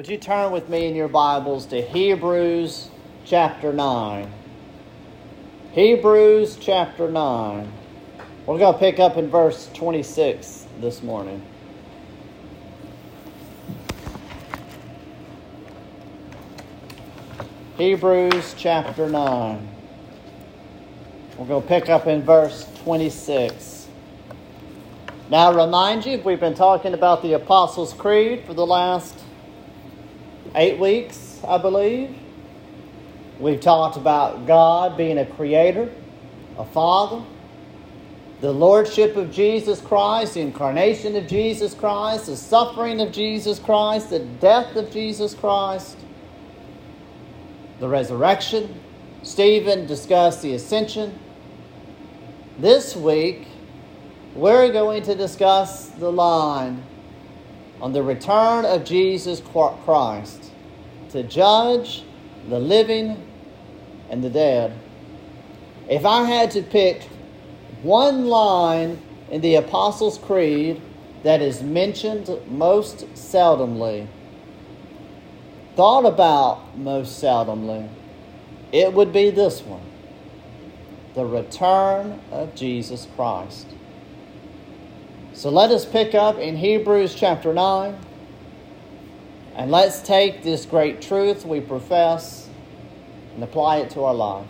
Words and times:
Would 0.00 0.08
you 0.08 0.16
turn 0.16 0.50
with 0.50 0.70
me 0.70 0.86
in 0.86 0.94
your 0.94 1.08
Bibles 1.08 1.66
to 1.66 1.82
Hebrews 1.82 2.88
chapter 3.26 3.70
9? 3.70 4.32
Hebrews 5.72 6.56
chapter 6.58 7.10
9. 7.10 7.70
We're 8.46 8.56
going 8.56 8.72
to 8.72 8.78
pick 8.78 8.98
up 8.98 9.18
in 9.18 9.28
verse 9.28 9.68
26 9.74 10.68
this 10.80 11.02
morning. 11.02 11.42
Hebrews 17.76 18.54
chapter 18.56 19.06
9. 19.06 19.68
We're 21.36 21.46
going 21.46 21.60
to 21.60 21.68
pick 21.68 21.90
up 21.90 22.06
in 22.06 22.22
verse 22.22 22.66
26. 22.84 23.86
Now, 25.28 25.52
remind 25.52 26.06
you, 26.06 26.20
we've 26.20 26.40
been 26.40 26.54
talking 26.54 26.94
about 26.94 27.20
the 27.20 27.34
Apostles' 27.34 27.92
Creed 27.92 28.44
for 28.46 28.54
the 28.54 28.66
last 28.66 29.19
eight 30.54 30.78
weeks, 30.78 31.40
I 31.46 31.58
believe. 31.58 32.16
We've 33.38 33.60
talked 33.60 33.96
about 33.96 34.46
God 34.46 34.96
being 34.96 35.18
a 35.18 35.26
creator, 35.26 35.90
a 36.58 36.64
father, 36.64 37.24
the 38.40 38.52
lordship 38.52 39.16
of 39.16 39.30
Jesus 39.30 39.80
Christ, 39.80 40.34
the 40.34 40.40
incarnation 40.40 41.16
of 41.16 41.26
Jesus 41.26 41.74
Christ, 41.74 42.26
the 42.26 42.36
suffering 42.36 43.00
of 43.00 43.12
Jesus 43.12 43.58
Christ, 43.58 44.10
the 44.10 44.18
death 44.18 44.76
of 44.76 44.90
Jesus 44.90 45.34
Christ, 45.34 45.96
the 47.78 47.88
resurrection. 47.88 48.80
Stephen 49.22 49.86
discussed 49.86 50.42
the 50.42 50.54
ascension. 50.54 51.18
This 52.58 52.96
week, 52.96 53.46
we're 54.34 54.72
going 54.72 55.02
to 55.04 55.14
discuss 55.14 55.88
the 55.88 56.10
line 56.10 56.82
on 57.80 57.92
the 57.92 58.02
return 58.02 58.64
of 58.64 58.84
Jesus 58.84 59.40
Christ 59.40 60.50
to 61.10 61.22
judge 61.22 62.04
the 62.48 62.58
living 62.58 63.26
and 64.10 64.22
the 64.22 64.30
dead. 64.30 64.72
If 65.88 66.04
I 66.04 66.24
had 66.24 66.50
to 66.52 66.62
pick 66.62 67.02
one 67.82 68.26
line 68.26 69.00
in 69.30 69.40
the 69.40 69.54
Apostles' 69.56 70.18
Creed 70.18 70.80
that 71.22 71.40
is 71.42 71.62
mentioned 71.62 72.30
most 72.48 73.06
seldomly, 73.14 74.06
thought 75.76 76.04
about 76.04 76.76
most 76.78 77.22
seldomly, 77.22 77.88
it 78.72 78.92
would 78.92 79.12
be 79.12 79.30
this 79.30 79.62
one 79.62 79.82
the 81.14 81.24
return 81.24 82.20
of 82.30 82.54
Jesus 82.54 83.08
Christ. 83.16 83.66
So 85.40 85.48
let 85.48 85.70
us 85.70 85.86
pick 85.86 86.14
up 86.14 86.36
in 86.36 86.54
Hebrews 86.54 87.14
chapter 87.14 87.54
9 87.54 87.98
and 89.54 89.70
let's 89.70 90.02
take 90.02 90.42
this 90.42 90.66
great 90.66 91.00
truth 91.00 91.46
we 91.46 91.62
profess 91.62 92.46
and 93.34 93.42
apply 93.42 93.78
it 93.78 93.88
to 93.92 94.04
our 94.04 94.12
life. 94.12 94.46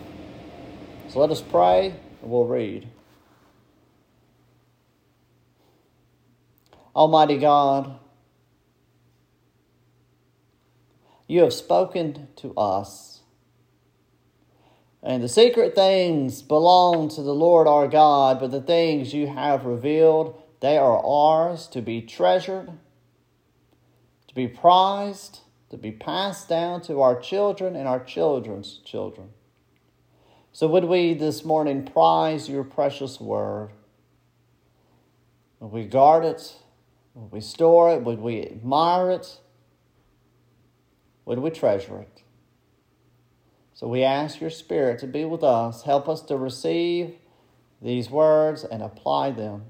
So 1.08 1.20
let 1.20 1.30
us 1.30 1.40
pray 1.40 1.94
and 2.22 2.28
we'll 2.28 2.46
read. 2.46 2.88
Almighty 6.96 7.38
God, 7.38 7.96
you 11.28 11.42
have 11.42 11.52
spoken 11.52 12.26
to 12.34 12.52
us. 12.56 13.20
And 15.04 15.22
the 15.22 15.28
secret 15.28 15.76
things 15.76 16.42
belong 16.42 17.08
to 17.10 17.22
the 17.22 17.32
Lord 17.32 17.68
our 17.68 17.86
God, 17.86 18.40
but 18.40 18.50
the 18.50 18.60
things 18.60 19.14
you 19.14 19.28
have 19.28 19.64
revealed, 19.64 20.36
they 20.60 20.76
are 20.76 21.04
ours 21.04 21.66
to 21.68 21.80
be 21.80 22.02
treasured, 22.02 22.70
to 24.28 24.34
be 24.34 24.46
prized, 24.46 25.40
to 25.70 25.76
be 25.76 25.90
passed 25.90 26.48
down 26.48 26.82
to 26.82 27.00
our 27.00 27.18
children 27.18 27.76
and 27.76 27.88
our 27.88 28.02
children's 28.02 28.80
children. 28.84 29.30
So, 30.52 30.66
would 30.66 30.84
we 30.84 31.14
this 31.14 31.44
morning 31.44 31.84
prize 31.84 32.48
your 32.48 32.64
precious 32.64 33.20
word? 33.20 33.70
Would 35.60 35.72
we 35.72 35.84
guard 35.84 36.24
it? 36.24 36.56
Would 37.14 37.32
we 37.32 37.40
store 37.40 37.94
it? 37.94 38.02
Would 38.02 38.20
we 38.20 38.42
admire 38.42 39.10
it? 39.10 39.38
Would 41.24 41.38
we 41.38 41.50
treasure 41.50 42.00
it? 42.00 42.22
So 43.74 43.88
we 43.88 44.02
ask 44.02 44.40
your 44.40 44.50
Spirit 44.50 44.98
to 44.98 45.06
be 45.06 45.24
with 45.24 45.42
us. 45.42 45.84
Help 45.84 46.08
us 46.08 46.20
to 46.22 46.36
receive 46.36 47.14
these 47.80 48.10
words 48.10 48.64
and 48.64 48.82
apply 48.82 49.30
them. 49.30 49.62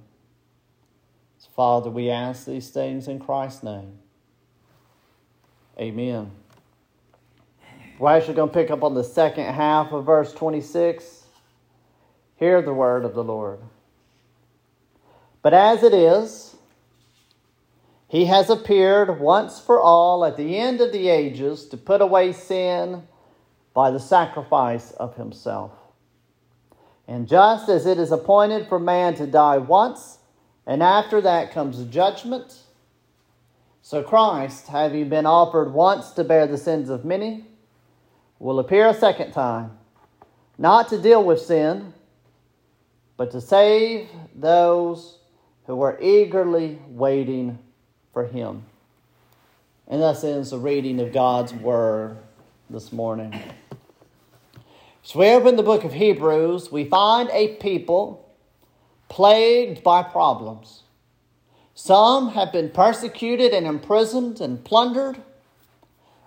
Father, 1.61 1.91
we 1.91 2.09
ask 2.09 2.47
these 2.47 2.71
things 2.71 3.07
in 3.07 3.19
Christ's 3.19 3.63
name. 3.63 3.99
Amen. 5.79 6.31
We're 7.99 8.17
actually 8.17 8.33
going 8.33 8.49
to 8.49 8.55
pick 8.55 8.71
up 8.71 8.83
on 8.83 8.95
the 8.95 9.05
second 9.05 9.45
half 9.45 9.93
of 9.93 10.07
verse 10.07 10.33
26. 10.33 11.23
Hear 12.37 12.63
the 12.63 12.73
word 12.73 13.05
of 13.05 13.13
the 13.13 13.23
Lord. 13.23 13.59
But 15.43 15.53
as 15.53 15.83
it 15.83 15.93
is, 15.93 16.57
he 18.09 18.25
has 18.25 18.49
appeared 18.49 19.21
once 19.21 19.61
for 19.61 19.79
all 19.79 20.25
at 20.25 20.39
the 20.39 20.57
end 20.57 20.81
of 20.81 20.93
the 20.93 21.11
ages 21.11 21.67
to 21.67 21.77
put 21.77 22.01
away 22.01 22.33
sin 22.33 23.07
by 23.75 23.91
the 23.91 24.01
sacrifice 24.01 24.93
of 24.93 25.17
himself. 25.17 25.73
And 27.07 27.29
just 27.29 27.69
as 27.69 27.85
it 27.85 27.99
is 27.99 28.13
appointed 28.13 28.67
for 28.67 28.79
man 28.79 29.15
to 29.17 29.27
die 29.27 29.59
once, 29.59 30.20
and 30.67 30.83
after 30.83 31.21
that 31.21 31.53
comes 31.53 31.83
judgment, 31.85 32.59
so 33.83 34.03
Christ, 34.03 34.69
having 34.69 35.09
been 35.09 35.27
offered 35.27 35.73
once 35.73 36.11
to 36.13 36.25
bear 36.25 36.47
the 36.47 36.59
sins 36.59 36.91
of 36.91 37.05
many, 37.05 37.45
will 38.39 38.59
appear 38.59 38.89
a 38.89 38.95
second 38.95 39.33
time, 39.33 39.73
not 40.59 40.89
to 40.89 41.01
deal 41.01 41.25
with 41.25 41.41
sin, 41.41 41.93
but 43.17 43.31
to 43.33 43.41
save 43.41 44.09
those 44.35 45.19
who 45.67 45.83
are 45.83 46.01
eagerly 46.01 46.79
waiting 46.89 47.59
for 48.13 48.27
him. 48.27 48.65
And 49.89 50.01
thus 50.01 50.25
ends 50.25 50.51
the 50.51 50.59
reading 50.59 51.01
of 51.01 51.13
God's 51.13 51.53
word 51.53 52.17
this 52.69 52.93
morning. 52.93 53.39
So 55.03 55.19
we 55.19 55.29
open 55.31 55.57
the 55.57 55.63
book 55.63 55.85
of 55.85 55.93
Hebrews, 55.93 56.71
we 56.71 56.85
find 56.85 57.29
a 57.33 57.57
people 57.57 58.30
plagued 59.11 59.83
by 59.83 60.03
problems. 60.03 60.85
Some 61.75 62.31
have 62.31 62.53
been 62.53 62.71
persecuted 62.71 63.53
and 63.53 63.67
imprisoned 63.67 64.41
and 64.41 64.65
plundered. 64.65 65.21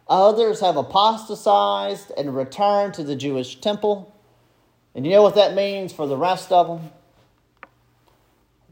Others 0.07 0.59
have 0.59 0.77
apostatized 0.77 2.11
and 2.17 2.35
returned 2.35 2.93
to 2.95 3.03
the 3.03 3.15
Jewish 3.15 3.59
temple. 3.61 4.13
And 4.93 5.05
you 5.05 5.13
know 5.13 5.23
what 5.23 5.35
that 5.35 5.55
means 5.55 5.93
for 5.93 6.05
the 6.05 6.17
rest 6.17 6.51
of 6.51 6.67
them? 6.67 6.91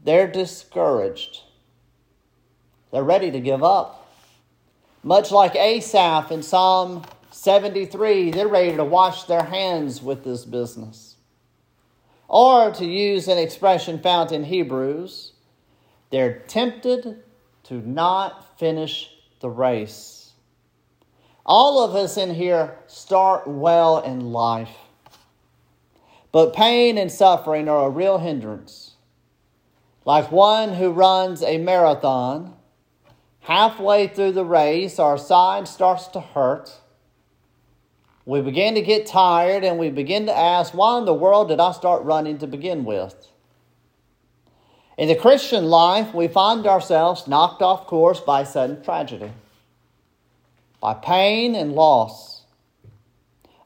They're 0.04 0.30
discouraged. 0.30 1.40
They're 2.92 3.02
ready 3.02 3.30
to 3.30 3.40
give 3.40 3.64
up. 3.64 3.98
Much 5.02 5.32
like 5.32 5.56
Asaph 5.56 6.30
in 6.30 6.42
Psalm 6.42 7.02
73, 7.30 8.30
they're 8.30 8.46
ready 8.46 8.76
to 8.76 8.84
wash 8.84 9.24
their 9.24 9.44
hands 9.44 10.02
with 10.02 10.22
this 10.22 10.44
business. 10.44 11.11
Or 12.32 12.72
to 12.72 12.84
use 12.84 13.28
an 13.28 13.38
expression 13.38 14.00
found 14.00 14.32
in 14.32 14.44
Hebrews, 14.44 15.32
they're 16.10 16.40
tempted 16.48 17.22
to 17.64 17.74
not 17.74 18.58
finish 18.58 19.10
the 19.40 19.50
race. 19.50 20.32
All 21.46 21.84
of 21.84 21.94
us 21.94 22.16
in 22.16 22.34
here 22.34 22.76
start 22.86 23.46
well 23.46 24.00
in 24.00 24.32
life, 24.32 24.74
but 26.32 26.54
pain 26.54 26.98
and 26.98 27.12
suffering 27.12 27.68
are 27.68 27.86
a 27.86 27.90
real 27.90 28.18
hindrance. 28.18 28.94
Like 30.04 30.32
one 30.32 30.74
who 30.74 30.90
runs 30.90 31.42
a 31.42 31.58
marathon 31.58 32.54
Halfway 33.42 34.06
through 34.06 34.32
the 34.32 34.44
race, 34.44 35.00
our 35.00 35.18
side 35.18 35.66
starts 35.66 36.06
to 36.08 36.20
hurt. 36.20 36.78
We 38.24 38.40
begin 38.40 38.74
to 38.74 38.82
get 38.82 39.06
tired 39.06 39.64
and 39.64 39.78
we 39.78 39.90
begin 39.90 40.26
to 40.26 40.36
ask, 40.36 40.74
why 40.74 40.98
in 40.98 41.04
the 41.04 41.14
world 41.14 41.48
did 41.48 41.58
I 41.58 41.72
start 41.72 42.04
running 42.04 42.38
to 42.38 42.46
begin 42.46 42.84
with? 42.84 43.28
In 44.96 45.08
the 45.08 45.16
Christian 45.16 45.64
life, 45.64 46.14
we 46.14 46.28
find 46.28 46.66
ourselves 46.66 47.26
knocked 47.26 47.62
off 47.62 47.86
course 47.86 48.20
by 48.20 48.44
sudden 48.44 48.82
tragedy, 48.84 49.32
by 50.80 50.94
pain 50.94 51.54
and 51.54 51.72
loss. 51.72 52.42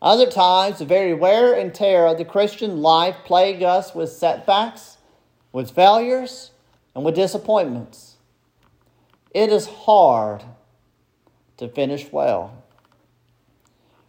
Other 0.01 0.31
times, 0.31 0.79
the 0.79 0.85
very 0.85 1.13
wear 1.13 1.53
and 1.53 1.75
tear 1.75 2.07
of 2.07 2.17
the 2.17 2.25
Christian 2.25 2.81
life 2.81 3.17
plague 3.25 3.63
us 3.63 3.95
with 3.95 4.13
setbacks, 4.13 4.99
with 5.53 5.73
failures, 5.73 6.53
and 6.95 7.05
with 7.05 7.15
disappointments. 7.15 8.17
It 9.33 9.51
is 9.51 9.67
hard 9.67 10.45
to 11.57 11.69
finish 11.69 12.11
well. 12.13 12.63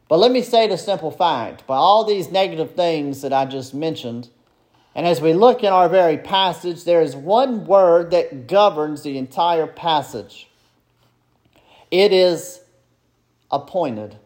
But 0.09 0.19
let 0.19 0.31
me 0.31 0.41
state 0.41 0.71
a 0.71 0.77
simple 0.77 1.11
fact 1.11 1.67
by 1.67 1.75
all 1.75 2.03
these 2.03 2.31
negative 2.31 2.75
things 2.75 3.21
that 3.21 3.33
I 3.33 3.45
just 3.45 3.73
mentioned, 3.73 4.29
and 4.95 5.05
as 5.05 5.21
we 5.21 5.33
look 5.33 5.63
in 5.63 5.71
our 5.71 5.89
very 5.89 6.17
passage, 6.17 6.83
there 6.83 7.01
is 7.01 7.15
one 7.15 7.65
word 7.65 8.11
that 8.11 8.47
governs 8.47 9.03
the 9.03 9.17
entire 9.17 9.67
passage. 9.67 10.49
It 11.91 12.11
is 12.11 12.61
appointed. 13.51 14.17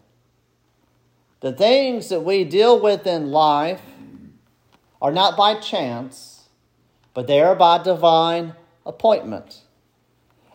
The 1.41 1.51
things 1.51 2.09
that 2.09 2.21
we 2.21 2.43
deal 2.43 2.79
with 2.79 3.05
in 3.07 3.31
life 3.31 3.81
are 5.01 5.11
not 5.11 5.35
by 5.35 5.55
chance, 5.55 6.47
but 7.13 7.27
they 7.27 7.41
are 7.41 7.55
by 7.55 7.81
divine 7.81 8.53
appointment. 8.85 9.61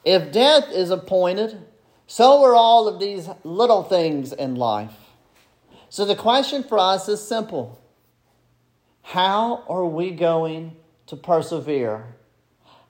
If 0.05 0.31
death 0.31 0.70
is 0.70 0.90
appointed, 0.90 1.58
so 2.06 2.44
are 2.44 2.55
all 2.55 2.87
of 2.87 3.00
these 3.00 3.29
little 3.43 3.82
things 3.82 4.32
in 4.32 4.55
life. 4.55 4.94
So 5.96 6.04
the 6.04 6.14
question 6.14 6.62
for 6.62 6.78
us 6.78 7.08
is 7.08 7.26
simple 7.26 7.81
How 9.00 9.64
are 9.66 9.87
we 9.87 10.10
going 10.10 10.76
to 11.06 11.16
persevere? 11.16 12.16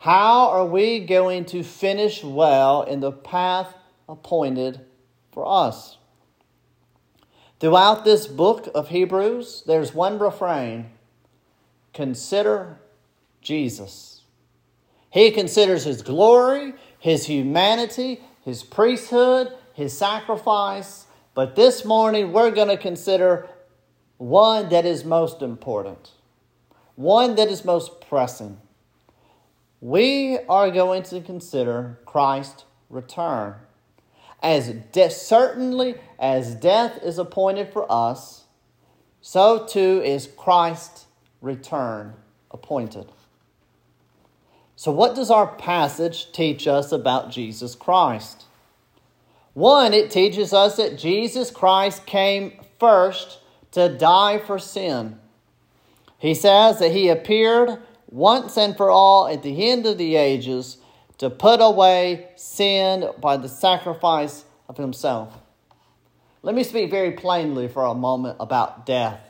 How 0.00 0.48
are 0.48 0.66
we 0.66 0.98
going 0.98 1.44
to 1.44 1.62
finish 1.62 2.24
well 2.24 2.82
in 2.82 2.98
the 2.98 3.12
path 3.12 3.72
appointed 4.08 4.80
for 5.30 5.46
us? 5.46 5.98
Throughout 7.60 8.04
this 8.04 8.26
book 8.26 8.68
of 8.74 8.88
Hebrews, 8.88 9.62
there's 9.68 9.94
one 9.94 10.18
refrain 10.18 10.90
consider 11.92 12.80
Jesus. 13.40 14.22
He 15.10 15.30
considers 15.30 15.84
his 15.84 16.02
glory, 16.02 16.74
his 16.98 17.26
humanity, 17.26 18.20
his 18.44 18.64
priesthood, 18.64 19.52
his 19.74 19.96
sacrifice. 19.96 21.05
But 21.36 21.54
this 21.54 21.84
morning, 21.84 22.32
we're 22.32 22.50
going 22.50 22.68
to 22.68 22.78
consider 22.78 23.46
one 24.16 24.70
that 24.70 24.86
is 24.86 25.04
most 25.04 25.42
important, 25.42 26.12
one 26.94 27.34
that 27.34 27.48
is 27.48 27.62
most 27.62 28.00
pressing. 28.00 28.56
We 29.82 30.38
are 30.48 30.70
going 30.70 31.02
to 31.02 31.20
consider 31.20 32.00
Christ's 32.06 32.64
return. 32.88 33.56
As 34.42 34.70
de- 34.92 35.10
certainly 35.10 35.96
as 36.18 36.54
death 36.54 36.98
is 37.02 37.18
appointed 37.18 37.70
for 37.70 37.84
us, 37.92 38.44
so 39.20 39.66
too 39.66 40.00
is 40.02 40.30
Christ's 40.38 41.04
return 41.42 42.14
appointed. 42.50 43.12
So, 44.74 44.90
what 44.90 45.14
does 45.14 45.30
our 45.30 45.48
passage 45.48 46.32
teach 46.32 46.66
us 46.66 46.92
about 46.92 47.30
Jesus 47.30 47.74
Christ? 47.74 48.45
One, 49.56 49.94
it 49.94 50.10
teaches 50.10 50.52
us 50.52 50.76
that 50.76 50.98
Jesus 50.98 51.50
Christ 51.50 52.04
came 52.04 52.60
first 52.78 53.38
to 53.70 53.88
die 53.88 54.36
for 54.36 54.58
sin. 54.58 55.18
He 56.18 56.34
says 56.34 56.78
that 56.78 56.92
he 56.92 57.08
appeared 57.08 57.78
once 58.10 58.58
and 58.58 58.76
for 58.76 58.90
all 58.90 59.26
at 59.26 59.42
the 59.42 59.70
end 59.70 59.86
of 59.86 59.96
the 59.96 60.16
ages 60.16 60.76
to 61.16 61.30
put 61.30 61.62
away 61.62 62.28
sin 62.36 63.08
by 63.18 63.38
the 63.38 63.48
sacrifice 63.48 64.44
of 64.68 64.76
himself. 64.76 65.32
Let 66.42 66.54
me 66.54 66.62
speak 66.62 66.90
very 66.90 67.12
plainly 67.12 67.66
for 67.66 67.86
a 67.86 67.94
moment 67.94 68.36
about 68.38 68.84
death. 68.84 69.20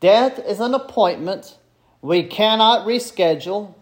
Death 0.00 0.40
is 0.40 0.58
an 0.58 0.74
appointment 0.74 1.56
we 2.02 2.24
cannot 2.24 2.84
reschedule, 2.84 3.72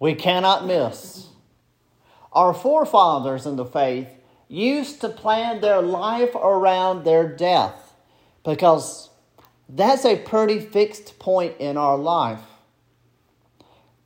we 0.00 0.16
cannot 0.16 0.66
miss. 0.66 1.28
Our 2.32 2.54
forefathers 2.54 3.46
in 3.46 3.56
the 3.56 3.64
faith 3.64 4.08
used 4.48 5.00
to 5.00 5.08
plan 5.08 5.60
their 5.60 5.82
life 5.82 6.34
around 6.34 7.04
their 7.04 7.28
death 7.28 7.94
because 8.44 9.10
that's 9.68 10.04
a 10.04 10.16
pretty 10.16 10.60
fixed 10.60 11.18
point 11.18 11.56
in 11.58 11.76
our 11.76 11.98
life. 11.98 12.40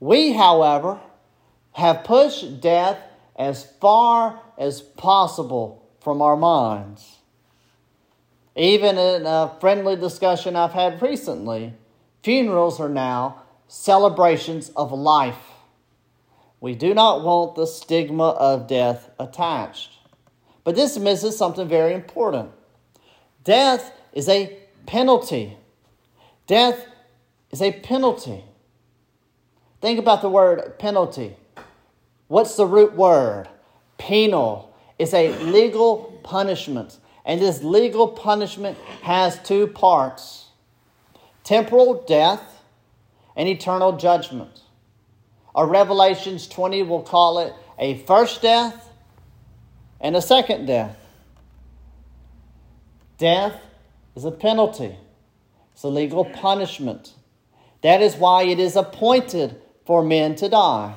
We, 0.00 0.32
however, 0.32 1.00
have 1.72 2.04
pushed 2.04 2.60
death 2.60 2.98
as 3.36 3.64
far 3.80 4.40
as 4.58 4.80
possible 4.80 5.88
from 6.00 6.20
our 6.20 6.36
minds. 6.36 7.19
Even 8.56 8.98
in 8.98 9.24
a 9.24 9.56
friendly 9.60 9.96
discussion 9.96 10.56
I've 10.56 10.72
had 10.72 11.00
recently, 11.00 11.74
funerals 12.22 12.80
are 12.80 12.88
now 12.88 13.42
celebrations 13.69 14.70
of 14.70 14.92
life. 14.92 15.51
We 16.62 16.76
do 16.76 16.94
not 16.94 17.24
want 17.24 17.56
the 17.56 17.66
stigma 17.66 18.28
of 18.28 18.68
death 18.68 19.10
attached. 19.18 19.98
But 20.62 20.76
this 20.76 20.96
misses 20.96 21.36
something 21.36 21.66
very 21.66 21.92
important. 21.92 22.52
Death 23.42 23.92
is 24.12 24.28
a 24.28 24.56
penalty. 24.86 25.56
Death 26.46 26.86
is 27.50 27.60
a 27.60 27.72
penalty. 27.72 28.44
Think 29.80 29.98
about 29.98 30.22
the 30.22 30.28
word 30.28 30.78
penalty. 30.78 31.34
What's 32.28 32.54
the 32.54 32.64
root 32.64 32.94
word? 32.94 33.48
Penal. 33.98 34.72
It's 35.00 35.14
a 35.14 35.36
legal 35.42 36.20
punishment. 36.22 36.96
And 37.24 37.40
this 37.40 37.64
legal 37.64 38.06
punishment 38.06 38.78
has 39.02 39.42
two 39.42 39.66
parts 39.66 40.46
temporal 41.42 42.04
death 42.06 42.62
and 43.34 43.48
eternal 43.48 43.96
judgment. 43.96 44.61
Or 45.54 45.66
Revelations 45.66 46.49
20 46.49 46.82
will 46.84 47.02
call 47.02 47.38
it 47.38 47.52
a 47.78 47.99
first 47.99 48.43
death 48.43 48.90
and 50.00 50.16
a 50.16 50.22
second 50.22 50.66
death. 50.66 50.96
Death 53.19 53.60
is 54.16 54.25
a 54.25 54.31
penalty, 54.31 54.96
it's 55.72 55.82
a 55.82 55.88
legal 55.88 56.25
punishment. 56.25 57.12
That 57.82 58.00
is 58.00 58.14
why 58.14 58.44
it 58.44 58.58
is 58.58 58.76
appointed 58.76 59.60
for 59.84 60.02
men 60.02 60.37
to 60.37 60.49
die. 60.49 60.94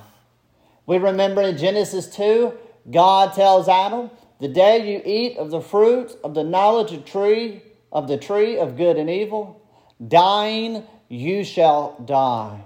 We 0.86 0.98
remember 0.98 1.42
in 1.42 1.58
Genesis 1.58 2.08
2, 2.16 2.54
God 2.92 3.34
tells 3.34 3.68
Adam, 3.68 4.12
The 4.40 4.48
day 4.48 4.92
you 4.92 5.02
eat 5.04 5.38
of 5.38 5.50
the 5.50 5.62
fruit 5.62 6.16
of 6.24 6.36
the 6.36 6.44
knowledge 6.44 6.94
of 6.94 7.06
tree, 7.06 7.64
of 7.92 8.08
the 8.08 8.18
tree 8.18 8.58
of 8.58 8.78
good 8.78 8.98
and 8.98 9.10
evil, 9.10 9.62
dying 10.06 10.84
you 11.10 11.44
shall 11.44 12.00
die, 12.06 12.62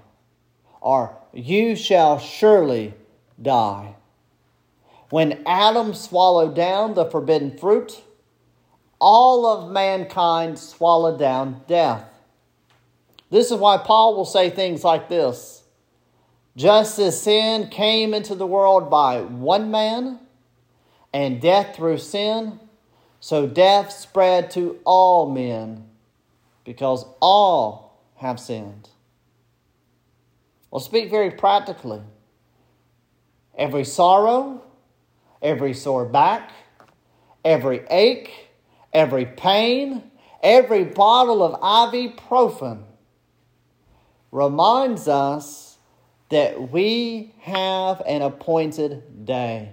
or 0.80 1.16
you 1.32 1.76
shall 1.76 2.18
surely 2.18 2.94
die. 3.40 3.94
When 5.10 5.42
Adam 5.46 5.94
swallowed 5.94 6.54
down 6.54 6.94
the 6.94 7.04
forbidden 7.04 7.56
fruit, 7.58 8.02
all 9.00 9.46
of 9.46 9.70
mankind 9.70 10.58
swallowed 10.58 11.18
down 11.18 11.62
death. 11.66 12.04
This 13.30 13.50
is 13.50 13.58
why 13.58 13.78
Paul 13.78 14.16
will 14.16 14.24
say 14.24 14.50
things 14.50 14.84
like 14.84 15.08
this 15.08 15.60
just 16.56 16.98
as 16.98 17.20
sin 17.20 17.68
came 17.68 18.12
into 18.12 18.34
the 18.34 18.46
world 18.46 18.90
by 18.90 19.20
one 19.22 19.70
man, 19.70 20.18
and 21.12 21.40
death 21.40 21.76
through 21.76 21.98
sin, 21.98 22.60
so 23.18 23.46
death 23.46 23.90
spread 23.92 24.50
to 24.50 24.78
all 24.84 25.30
men, 25.30 25.88
because 26.64 27.04
all 27.20 27.98
have 28.16 28.38
sinned. 28.38 28.88
Well, 30.70 30.80
speak 30.80 31.10
very 31.10 31.30
practically. 31.32 32.00
Every 33.56 33.84
sorrow, 33.84 34.62
every 35.42 35.74
sore 35.74 36.04
back, 36.04 36.52
every 37.44 37.84
ache, 37.90 38.48
every 38.92 39.26
pain, 39.26 40.10
every 40.42 40.84
bottle 40.84 41.42
of 41.42 41.60
ibuprofen 41.60 42.84
reminds 44.30 45.08
us 45.08 45.78
that 46.28 46.70
we 46.70 47.34
have 47.40 48.00
an 48.06 48.22
appointed 48.22 49.24
day. 49.26 49.72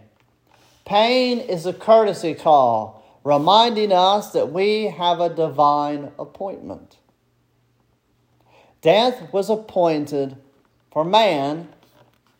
Pain 0.85 1.39
is 1.39 1.65
a 1.65 1.73
courtesy 1.73 2.33
call, 2.33 3.03
reminding 3.23 3.91
us 3.91 4.31
that 4.31 4.51
we 4.51 4.85
have 4.85 5.19
a 5.19 5.29
divine 5.29 6.11
appointment. 6.17 6.97
Death 8.81 9.31
was 9.31 9.49
appointed 9.49 10.37
for 10.91 11.03
man 11.03 11.69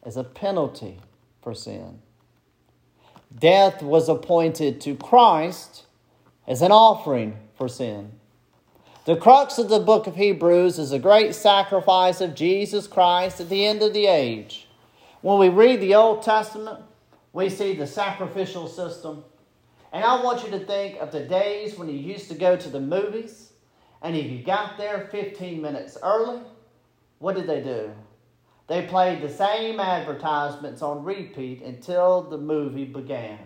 as 0.04 0.18
a 0.18 0.24
penalty 0.24 1.00
for 1.42 1.54
sin. 1.54 2.00
Death 3.38 3.84
was 3.84 4.08
appointed 4.10 4.80
to 4.82 4.96
Christ 4.96 5.84
as 6.48 6.62
an 6.62 6.72
offering 6.72 7.38
for 7.56 7.68
sin. 7.68 8.14
The 9.06 9.16
crux 9.16 9.58
of 9.58 9.70
the 9.70 9.80
book 9.80 10.08
of 10.08 10.16
Hebrews 10.16 10.80
is 10.80 10.90
the 10.90 11.00
great 11.00 11.34
sacrifice 11.34 12.20
of 12.20 12.36
Jesus 12.36 12.88
Christ 12.88 13.40
at 13.40 13.50
the 13.50 13.66
end 13.66 13.82
of 13.82 13.94
the 13.94 14.06
age. 14.06 14.68
When 15.22 15.40
we 15.40 15.50
read 15.50 15.80
the 15.80 15.96
Old 15.96 16.24
Testament, 16.24 16.80
we 17.34 17.50
see 17.50 17.74
the 17.74 17.88
sacrificial 17.88 18.68
system. 18.68 19.24
And 19.94 20.04
I 20.04 20.22
want 20.24 20.44
you 20.44 20.52
to 20.52 20.66
think 20.66 21.00
of 21.00 21.12
the 21.12 21.22
days 21.22 21.78
when 21.78 21.88
you 21.88 21.98
used 21.98 22.30
to 22.30 22.36
go 22.36 22.58
to 22.58 22.70
the 22.70 22.80
movies, 22.80 23.52
and 24.02 24.16
if 24.16 24.30
you 24.30 24.44
got 24.44 24.78
there 24.78 25.08
15 25.12 25.62
minutes 25.62 25.98
early, 26.04 26.42
what 27.20 27.36
did 27.36 27.48
they 27.48 27.62
do? 27.62 27.92
They 28.68 28.86
played 28.86 29.22
the 29.22 29.30
same 29.30 29.80
advertisements 29.80 30.82
on 30.82 31.04
repeat 31.04 31.62
until 31.62 32.22
the 32.22 32.38
movie 32.38 32.86
began. 32.86 33.40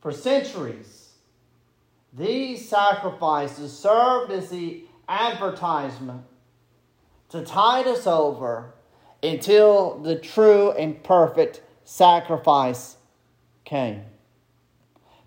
For 0.00 0.12
centuries, 0.12 1.14
these 2.12 2.68
sacrifices 2.68 3.76
served 3.76 4.30
as 4.30 4.50
the 4.50 4.84
advertisement 5.08 6.22
to 7.30 7.44
tide 7.44 7.88
us 7.88 8.06
over 8.06 8.74
until 9.22 9.98
the 9.98 10.16
true 10.16 10.70
and 10.72 11.02
perfect 11.02 11.62
sacrifice 11.84 12.96
came. 13.64 14.02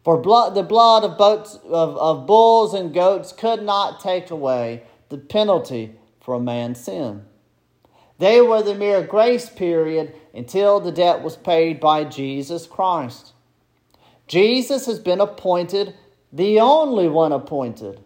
For 0.06 0.18
blood, 0.18 0.56
the 0.56 0.64
blood 0.64 1.04
of, 1.04 1.18
boats, 1.18 1.56
of, 1.66 1.98
of 1.98 2.26
bulls 2.26 2.74
and 2.74 2.94
goats 2.94 3.34
could 3.34 3.64
not 3.64 4.00
take 4.00 4.32
away 4.32 4.84
the 5.10 5.18
penalty 5.18 5.96
for 6.22 6.36
a 6.36 6.40
man's 6.40 6.80
sin. 6.80 7.26
They 8.20 8.42
were 8.42 8.64
the 8.64 8.76
mere 8.76 9.04
grace 9.04 9.50
period 9.50 10.14
until 10.34 10.80
the 10.80 10.92
debt 10.92 11.22
was 11.22 11.36
paid 11.36 11.80
by 11.80 12.04
Jesus 12.04 12.66
Christ. 12.66 13.34
Jesus 14.28 14.86
has 14.88 15.00
been 15.00 15.22
appointed, 15.22 15.94
the 16.34 16.60
only 16.60 17.08
one 17.08 17.32
appointed, 17.32 18.02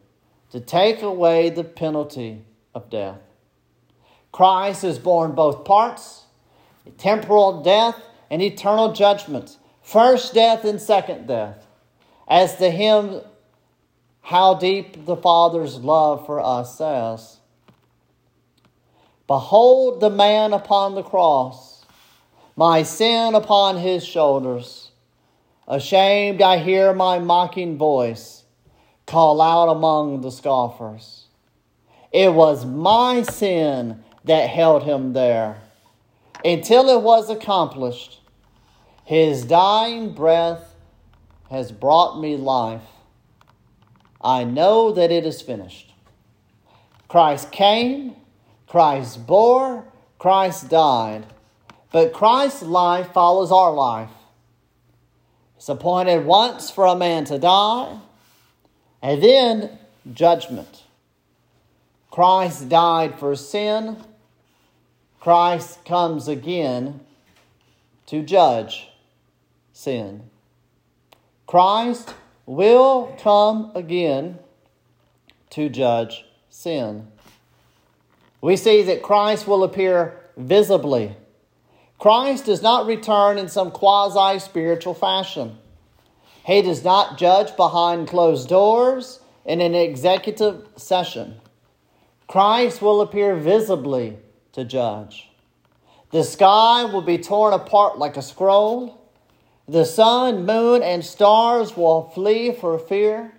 to 0.51 0.59
take 0.59 1.01
away 1.01 1.49
the 1.49 1.63
penalty 1.63 2.43
of 2.75 2.89
death. 2.89 3.19
Christ 4.31 4.83
has 4.83 4.99
borne 4.99 5.31
both 5.31 5.65
parts 5.65 6.25
temporal 6.97 7.61
death 7.61 7.95
and 8.29 8.41
eternal 8.41 8.93
judgment, 8.93 9.57
first 9.81 10.33
death 10.33 10.65
and 10.65 10.81
second 10.81 11.27
death. 11.27 11.67
As 12.27 12.57
the 12.57 12.71
hymn, 12.71 13.21
How 14.21 14.55
Deep 14.55 15.05
the 15.05 15.17
Father's 15.17 15.77
Love 15.77 16.25
for 16.25 16.39
Us 16.39 16.77
says, 16.77 17.37
Behold 19.31 20.01
the 20.01 20.09
man 20.09 20.51
upon 20.51 20.93
the 20.93 21.03
cross, 21.03 21.85
my 22.57 22.83
sin 22.83 23.33
upon 23.33 23.77
his 23.77 24.05
shoulders. 24.05 24.91
Ashamed, 25.69 26.41
I 26.41 26.57
hear 26.57 26.91
my 26.91 27.17
mocking 27.17 27.77
voice 27.77 28.43
call 29.05 29.39
out 29.39 29.69
among 29.69 30.19
the 30.19 30.31
scoffers. 30.31 31.27
It 32.11 32.33
was 32.33 32.65
my 32.65 33.21
sin 33.21 34.03
that 34.25 34.49
held 34.49 34.83
him 34.83 35.13
there 35.13 35.61
until 36.43 36.89
it 36.89 37.01
was 37.01 37.29
accomplished. 37.29 38.19
His 39.05 39.45
dying 39.45 40.13
breath 40.13 40.75
has 41.49 41.71
brought 41.71 42.19
me 42.19 42.35
life. 42.35 42.83
I 44.21 44.43
know 44.43 44.91
that 44.91 45.09
it 45.09 45.25
is 45.25 45.41
finished. 45.41 45.93
Christ 47.07 47.53
came, 47.53 48.17
Christ 48.71 49.27
bore, 49.27 49.83
Christ 50.17 50.69
died, 50.69 51.25
but 51.91 52.13
Christ's 52.13 52.63
life 52.63 53.11
follows 53.11 53.51
our 53.51 53.73
life. 53.73 54.11
It's 55.57 55.67
appointed 55.67 56.25
once 56.25 56.71
for 56.71 56.85
a 56.85 56.95
man 56.95 57.25
to 57.25 57.37
die, 57.37 57.99
and 59.01 59.21
then 59.21 59.77
judgment. 60.13 60.83
Christ 62.11 62.69
died 62.69 63.19
for 63.19 63.35
sin. 63.35 63.97
Christ 65.19 65.83
comes 65.83 66.29
again 66.29 67.01
to 68.05 68.23
judge 68.23 68.87
sin. 69.73 70.29
Christ 71.45 72.15
will 72.45 73.17
come 73.19 73.73
again 73.75 74.39
to 75.49 75.67
judge 75.67 76.23
sin. 76.49 77.10
We 78.41 78.57
see 78.57 78.81
that 78.83 79.03
Christ 79.03 79.47
will 79.47 79.63
appear 79.63 80.19
visibly. 80.35 81.15
Christ 81.99 82.45
does 82.45 82.63
not 82.63 82.87
return 82.87 83.37
in 83.37 83.47
some 83.47 83.69
quasi 83.69 84.39
spiritual 84.39 84.95
fashion. 84.95 85.59
He 86.43 86.63
does 86.63 86.83
not 86.83 87.19
judge 87.19 87.55
behind 87.55 88.07
closed 88.07 88.49
doors 88.49 89.19
in 89.45 89.61
an 89.61 89.75
executive 89.75 90.67
session. 90.75 91.35
Christ 92.27 92.81
will 92.81 93.01
appear 93.01 93.35
visibly 93.35 94.17
to 94.53 94.65
judge. 94.65 95.29
The 96.09 96.23
sky 96.23 96.85
will 96.85 97.03
be 97.03 97.19
torn 97.19 97.53
apart 97.53 97.99
like 97.99 98.17
a 98.17 98.21
scroll. 98.21 98.99
The 99.67 99.85
sun, 99.85 100.45
moon, 100.45 100.81
and 100.81 101.05
stars 101.05 101.77
will 101.77 102.09
flee 102.09 102.51
for 102.51 102.79
fear. 102.79 103.33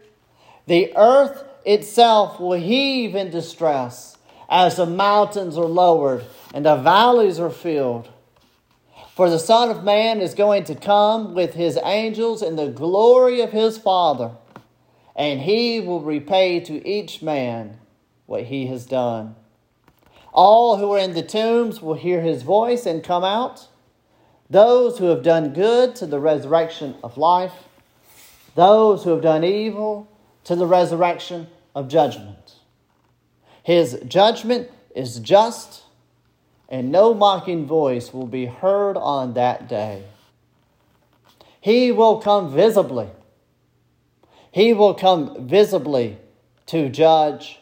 The 0.67 0.97
earth 0.97 1.45
itself 1.67 2.39
will 2.39 2.59
heave 2.59 3.17
in 3.17 3.31
distress 3.31 4.17
as 4.53 4.77
the 4.77 4.85
mountains 4.85 5.57
are 5.57 5.65
lowered 5.65 6.23
and 6.53 6.67
the 6.67 6.77
valleys 6.77 7.41
are 7.41 7.51
filled. 7.51 8.11
For 9.17 9.31
the 9.31 9.39
Son 9.39 9.71
of 9.71 9.83
Man 9.83 10.21
is 10.21 10.35
going 10.35 10.65
to 10.65 10.75
come 10.75 11.35
with 11.35 11.55
his 11.55 11.79
angels 11.83 12.43
in 12.43 12.57
the 12.57 12.69
glory 12.69 13.41
of 13.41 13.51
his 13.51 13.79
Father, 13.79 14.33
and 15.17 15.41
he 15.41 15.81
will 15.81 16.03
repay 16.03 16.61
to 16.61 16.87
each 16.87 17.23
man 17.23 17.79
what 18.27 18.45
he 18.45 18.67
has 18.67 18.85
done. 18.85 19.37
All 20.35 20.77
who 20.77 20.93
are 20.93 20.99
in 20.99 21.15
the 21.15 21.23
tombs 21.23 21.81
will 21.81 21.95
hear 21.95 22.21
his 22.21 22.43
voice 22.43 22.85
and 22.85 23.03
come 23.03 23.25
out. 23.25 23.69
Those 24.51 24.99
who 24.99 25.07
have 25.07 25.23
done 25.23 25.55
good 25.55 25.97
to 25.97 26.07
the 26.07 26.21
resurrection 26.21 26.95
of 27.03 27.17
life, 27.17 27.55
those 28.55 29.05
who 29.05 29.11
have 29.11 29.23
done 29.23 29.45
evil 29.45 30.09
to 30.45 30.57
the 30.57 30.67
resurrection 30.67 31.49
of 31.75 31.89
judgment. 31.89 32.42
His 33.63 34.01
judgment 34.07 34.71
is 34.95 35.19
just, 35.21 35.83
and 36.69 36.91
no 36.91 37.15
mocking 37.15 37.67
voice 37.67 38.13
will 38.13 38.27
be 38.27 38.47
heard 38.47 38.97
on 38.97 39.35
that 39.35 39.69
day. 39.69 40.05
He 41.61 41.93
will 41.93 42.19
come 42.19 42.53
visibly. 42.53 43.09
He 44.51 44.73
will 44.73 44.95
come 44.95 45.47
visibly 45.47 46.19
to 46.67 46.89
judge 46.89 47.61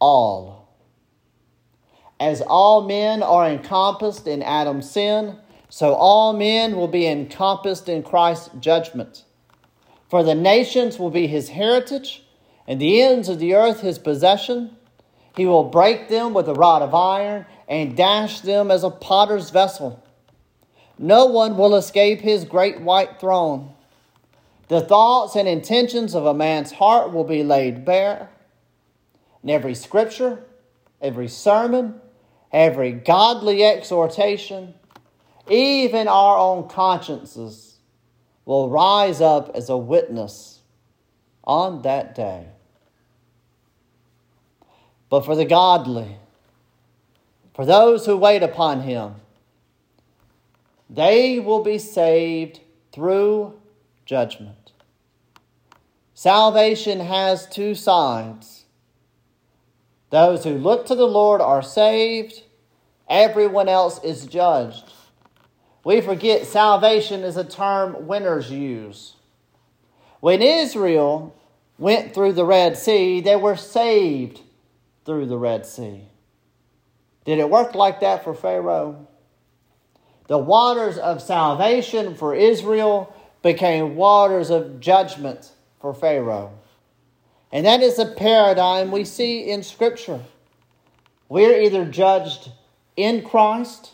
all. 0.00 0.68
As 2.20 2.42
all 2.42 2.82
men 2.82 3.22
are 3.22 3.48
encompassed 3.48 4.26
in 4.26 4.42
Adam's 4.42 4.90
sin, 4.90 5.38
so 5.68 5.94
all 5.94 6.32
men 6.32 6.76
will 6.76 6.88
be 6.88 7.06
encompassed 7.06 7.88
in 7.88 8.02
Christ's 8.02 8.50
judgment. 8.58 9.24
For 10.08 10.22
the 10.22 10.34
nations 10.34 10.98
will 10.98 11.10
be 11.10 11.26
his 11.26 11.50
heritage, 11.50 12.24
and 12.66 12.80
the 12.80 13.02
ends 13.02 13.28
of 13.28 13.38
the 13.38 13.54
earth 13.54 13.80
his 13.80 13.98
possession. 13.98 14.76
He 15.38 15.46
will 15.46 15.62
break 15.62 16.08
them 16.08 16.34
with 16.34 16.48
a 16.48 16.52
rod 16.52 16.82
of 16.82 16.96
iron 16.96 17.46
and 17.68 17.96
dash 17.96 18.40
them 18.40 18.72
as 18.72 18.82
a 18.82 18.90
potter's 18.90 19.50
vessel. 19.50 20.02
No 20.98 21.26
one 21.26 21.56
will 21.56 21.76
escape 21.76 22.20
his 22.20 22.44
great 22.44 22.80
white 22.80 23.20
throne. 23.20 23.72
The 24.66 24.80
thoughts 24.80 25.36
and 25.36 25.46
intentions 25.46 26.16
of 26.16 26.26
a 26.26 26.34
man's 26.34 26.72
heart 26.72 27.12
will 27.12 27.22
be 27.22 27.44
laid 27.44 27.84
bare. 27.84 28.30
And 29.42 29.48
every 29.52 29.76
scripture, 29.76 30.42
every 31.00 31.28
sermon, 31.28 32.00
every 32.50 32.90
godly 32.90 33.62
exhortation, 33.62 34.74
even 35.48 36.08
our 36.08 36.36
own 36.36 36.68
consciences 36.68 37.76
will 38.44 38.68
rise 38.70 39.20
up 39.20 39.52
as 39.54 39.68
a 39.68 39.78
witness 39.78 40.62
on 41.44 41.82
that 41.82 42.16
day. 42.16 42.48
But 45.08 45.24
for 45.24 45.34
the 45.34 45.44
godly, 45.44 46.16
for 47.54 47.64
those 47.64 48.06
who 48.06 48.16
wait 48.16 48.42
upon 48.42 48.82
him, 48.82 49.16
they 50.90 51.38
will 51.38 51.62
be 51.62 51.78
saved 51.78 52.60
through 52.92 53.54
judgment. 54.04 54.72
Salvation 56.14 57.00
has 57.00 57.46
two 57.46 57.74
sides. 57.74 58.64
Those 60.10 60.44
who 60.44 60.54
look 60.54 60.86
to 60.86 60.94
the 60.94 61.06
Lord 61.06 61.40
are 61.40 61.62
saved, 61.62 62.42
everyone 63.08 63.68
else 63.68 64.02
is 64.02 64.26
judged. 64.26 64.92
We 65.84 66.00
forget 66.00 66.46
salvation 66.46 67.20
is 67.22 67.36
a 67.36 67.44
term 67.44 68.06
winners 68.06 68.50
use. 68.50 69.14
When 70.20 70.42
Israel 70.42 71.34
went 71.78 72.14
through 72.14 72.32
the 72.32 72.44
Red 72.44 72.76
Sea, 72.76 73.20
they 73.20 73.36
were 73.36 73.56
saved 73.56 74.40
through 75.08 75.24
the 75.24 75.38
Red 75.38 75.64
Sea. 75.64 76.02
Did 77.24 77.38
it 77.38 77.48
work 77.48 77.74
like 77.74 78.00
that 78.00 78.24
for 78.24 78.34
Pharaoh? 78.34 79.08
The 80.26 80.36
waters 80.36 80.98
of 80.98 81.22
salvation 81.22 82.14
for 82.14 82.34
Israel 82.34 83.16
became 83.42 83.96
waters 83.96 84.50
of 84.50 84.80
judgment 84.80 85.52
for 85.80 85.94
Pharaoh. 85.94 86.52
And 87.50 87.64
that 87.64 87.80
is 87.80 87.98
a 87.98 88.04
paradigm 88.04 88.90
we 88.90 89.06
see 89.06 89.50
in 89.50 89.62
Scripture. 89.62 90.20
We're 91.30 91.58
either 91.58 91.86
judged 91.86 92.52
in 92.94 93.24
Christ, 93.24 93.92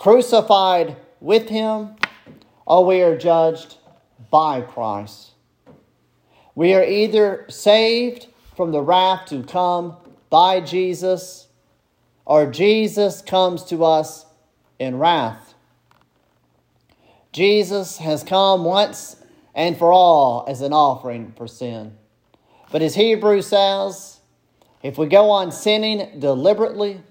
crucified 0.00 0.96
with 1.20 1.50
Him, 1.50 1.94
or 2.66 2.84
we 2.84 3.00
are 3.00 3.16
judged 3.16 3.76
by 4.32 4.60
Christ. 4.60 5.34
We 6.56 6.74
are 6.74 6.82
either 6.82 7.46
saved 7.48 8.26
from 8.56 8.72
the 8.72 8.82
wrath 8.82 9.26
to 9.26 9.44
come 9.44 9.98
by 10.30 10.60
Jesus, 10.60 11.48
or 12.24 12.46
Jesus 12.46 13.22
comes 13.22 13.64
to 13.64 13.84
us 13.84 14.26
in 14.78 14.98
wrath. 14.98 15.54
Jesus 17.32 17.98
has 17.98 18.22
come 18.22 18.64
once 18.64 19.16
and 19.54 19.76
for 19.76 19.92
all 19.92 20.44
as 20.48 20.60
an 20.60 20.72
offering 20.72 21.32
for 21.36 21.46
sin. 21.46 21.96
But 22.72 22.82
as 22.82 22.94
Hebrews 22.94 23.46
says, 23.46 24.20
if 24.82 24.98
we 24.98 25.06
go 25.06 25.30
on 25.30 25.52
sinning 25.52 26.20
deliberately 26.20 27.02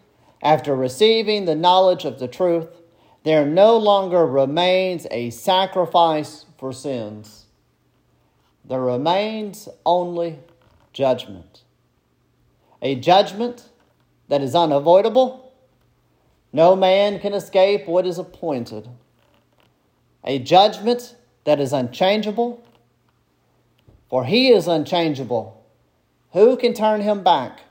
after 0.41 0.75
receiving 0.75 1.45
the 1.45 1.55
knowledge 1.55 2.05
of 2.05 2.19
the 2.19 2.27
truth, 2.27 2.69
there 3.24 3.45
no 3.45 3.77
longer 3.77 4.25
remains 4.25 5.07
a 5.12 5.29
sacrifice 5.31 6.45
for 6.57 6.72
sins. 6.72 7.45
there 8.63 8.81
remains 8.81 9.69
only 9.86 10.39
judgment. 10.93 11.64
A 12.86 12.94
judgment 12.94 13.63
that 14.27 14.44
is 14.44 14.54
unavoidable. 14.54 15.51
No 16.54 16.75
man 16.75 17.20
can 17.20 17.34
escape 17.34 17.88
what 17.88 18.06
is 18.06 18.20
appointed. 18.20 18.88
A 20.24 20.38
judgment 20.38 21.15
that 21.46 21.60
is 21.60 21.74
unchangeable. 21.74 22.63
For 24.08 24.24
he 24.24 24.50
is 24.50 24.68
unchangeable. 24.68 25.65
Who 26.34 26.58
can 26.58 26.75
turn 26.75 27.01
him 27.01 27.24
back? 27.24 27.62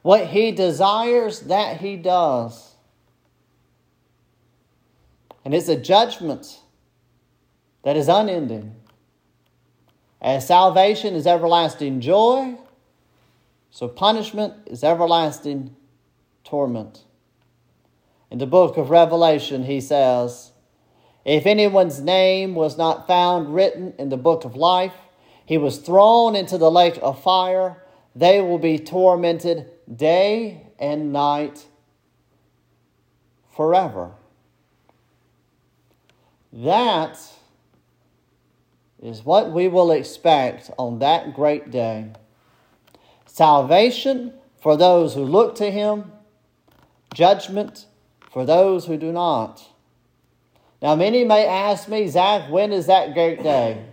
What 0.00 0.28
he 0.28 0.52
desires, 0.52 1.40
that 1.40 1.82
he 1.82 1.96
does. 1.96 2.76
And 5.44 5.52
it's 5.52 5.68
a 5.68 5.76
judgment 5.76 6.60
that 7.82 7.94
is 7.94 8.08
unending. 8.08 8.74
As 10.18 10.46
salvation 10.46 11.14
is 11.14 11.26
everlasting 11.26 12.00
joy, 12.00 12.56
so 13.70 13.88
punishment 13.88 14.54
is 14.66 14.82
everlasting 14.82 15.76
torment. 16.44 17.04
In 18.30 18.38
the 18.38 18.46
book 18.46 18.76
of 18.76 18.90
Revelation, 18.90 19.64
he 19.64 19.80
says, 19.80 20.52
If 21.24 21.46
anyone's 21.46 22.00
name 22.00 22.54
was 22.54 22.76
not 22.76 23.06
found 23.06 23.54
written 23.54 23.94
in 23.98 24.08
the 24.08 24.16
book 24.16 24.44
of 24.44 24.56
life, 24.56 24.94
he 25.44 25.58
was 25.58 25.78
thrown 25.78 26.36
into 26.36 26.58
the 26.58 26.70
lake 26.70 26.98
of 27.02 27.22
fire. 27.22 27.82
They 28.14 28.40
will 28.40 28.58
be 28.58 28.78
tormented 28.78 29.66
day 29.92 30.66
and 30.78 31.12
night 31.12 31.66
forever. 33.54 34.12
That 36.52 37.18
is 39.02 39.24
what 39.24 39.52
we 39.52 39.68
will 39.68 39.90
expect 39.90 40.70
on 40.78 40.98
that 40.98 41.34
great 41.34 41.70
day. 41.70 42.12
Salvation 43.32 44.34
for 44.60 44.76
those 44.76 45.14
who 45.14 45.24
look 45.24 45.54
to 45.54 45.70
Him, 45.70 46.10
judgment 47.14 47.86
for 48.30 48.44
those 48.44 48.86
who 48.86 48.96
do 48.96 49.12
not. 49.12 49.62
Now, 50.82 50.96
many 50.96 51.24
may 51.24 51.46
ask 51.46 51.88
me, 51.88 52.08
Zach, 52.08 52.50
when 52.50 52.72
is 52.72 52.86
that 52.86 53.14
great 53.14 53.42
day? 53.42 53.84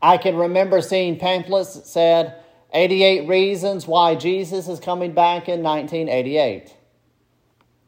I 0.00 0.18
can 0.18 0.36
remember 0.36 0.80
seeing 0.80 1.18
pamphlets 1.18 1.74
that 1.74 1.86
said 1.86 2.42
88 2.72 3.26
reasons 3.26 3.88
why 3.88 4.14
Jesus 4.14 4.68
is 4.68 4.78
coming 4.78 5.12
back 5.12 5.48
in 5.48 5.62
1988. 5.62 6.74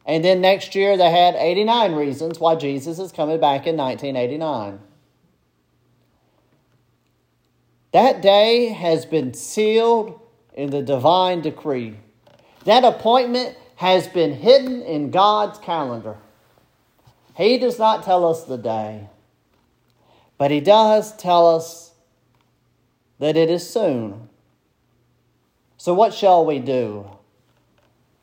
And 0.04 0.24
then 0.24 0.40
next 0.40 0.74
year 0.74 0.96
they 0.96 1.10
had 1.10 1.36
89 1.36 1.94
reasons 1.94 2.40
why 2.40 2.56
Jesus 2.56 2.98
is 2.98 3.12
coming 3.12 3.38
back 3.38 3.66
in 3.68 3.76
1989. 3.76 4.80
That 7.92 8.20
day 8.20 8.68
has 8.68 9.06
been 9.06 9.32
sealed 9.34 10.20
in 10.54 10.70
the 10.70 10.82
divine 10.82 11.40
decree. 11.40 11.96
That 12.64 12.84
appointment 12.84 13.56
has 13.76 14.08
been 14.08 14.34
hidden 14.34 14.82
in 14.82 15.10
God's 15.10 15.58
calendar. 15.58 16.16
He 17.36 17.56
does 17.58 17.78
not 17.78 18.02
tell 18.02 18.28
us 18.28 18.44
the 18.44 18.58
day, 18.58 19.08
but 20.36 20.50
He 20.50 20.60
does 20.60 21.16
tell 21.16 21.54
us 21.54 21.92
that 23.20 23.36
it 23.36 23.48
is 23.48 23.68
soon. 23.68 24.28
So, 25.76 25.94
what 25.94 26.12
shall 26.12 26.44
we 26.44 26.58
do? 26.58 27.08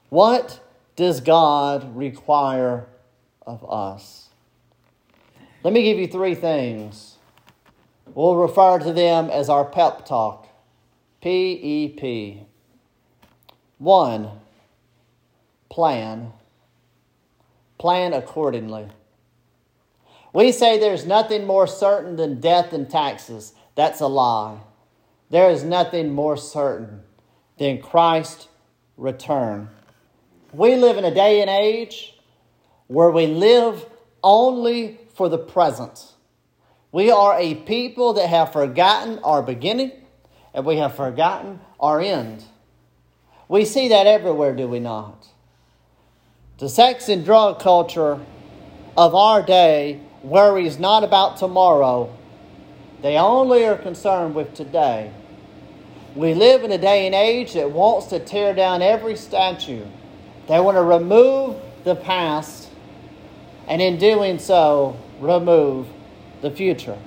What 0.10 0.60
does 0.96 1.22
God 1.22 1.96
require 1.96 2.88
of 3.48 3.66
us? 3.70 4.30
Let 5.64 5.74
me 5.74 5.84
give 5.84 5.98
you 5.98 6.08
three 6.08 6.36
things. 6.36 7.15
We'll 8.14 8.36
refer 8.36 8.80
to 8.80 8.94
them 8.94 9.30
as 9.30 9.50
our 9.50 9.66
pep 9.66 10.06
talk 10.06 10.48
P 11.22 11.54
E 11.54 11.90
P. 11.90 12.44
One, 13.77 14.29
plan. 15.70 16.32
Plan 17.77 18.14
accordingly. 18.14 18.88
We 20.32 20.51
say 20.51 20.77
there's 20.77 21.06
nothing 21.06 21.46
more 21.46 21.68
certain 21.68 22.16
than 22.16 22.40
death 22.40 22.74
and 22.74 22.90
taxes. 22.90 23.53
That's 23.75 24.00
a 24.00 24.08
lie. 24.08 24.60
There 25.29 25.50
is 25.50 25.64
nothing 25.64 26.14
more 26.14 26.38
certain 26.38 27.01
than 27.58 27.82
Christ's 27.82 28.48
return. 28.98 29.70
We 30.53 30.75
live 30.75 30.98
in 30.98 31.06
a 31.06 31.14
day 31.14 31.42
and 31.42 31.50
age 31.50 32.18
where 32.88 33.12
we 33.12 33.27
live 33.27 33.86
only 34.24 35.00
for 35.14 35.27
the 35.27 35.38
present. 35.38 36.14
We 36.96 37.12
are 37.12 37.38
a 37.38 37.55
people 37.55 38.14
that 38.14 38.29
have 38.29 38.53
forgotten 38.53 39.20
our 39.20 39.42
beginning 39.42 39.92
and 40.53 40.66
we 40.66 40.77
have 40.77 40.96
forgotten 40.96 41.60
our 41.77 42.00
end. 42.00 42.46
We 43.50 43.66
see 43.66 43.90
that 43.90 44.08
everywhere, 44.08 44.55
do 44.55 44.66
we 44.66 44.79
not? 44.79 45.27
The 46.58 46.70
sex 46.70 47.10
and 47.10 47.25
drug 47.25 47.60
culture 47.60 48.22
of 48.96 49.14
our 49.14 49.44
day 49.44 50.00
worries 50.24 50.79
not 50.79 51.03
about 51.03 51.36
tomorrow, 51.36 52.16
they 53.01 53.18
only 53.18 53.66
are 53.66 53.77
concerned 53.77 54.34
with 54.34 54.53
today. 54.53 55.12
We 56.16 56.34
live 56.34 56.64
in 56.64 56.72
a 56.72 56.77
day 56.77 57.08
and 57.08 57.14
age 57.14 57.55
that 57.55 57.72
wants 57.72 58.08
to 58.08 58.20
tear 58.20 58.53
down 58.53 58.81
every 58.81 59.18
statue 59.18 59.84
they 60.48 60.62
want 60.62 60.77
to 60.77 60.81
remove 60.81 61.58
the 61.84 61.96
past, 61.96 62.70
and 63.68 63.81
in 63.81 63.98
doing 63.98 64.40
so, 64.40 64.98
remove 65.20 65.90
the 66.46 66.51
future. 66.51 66.98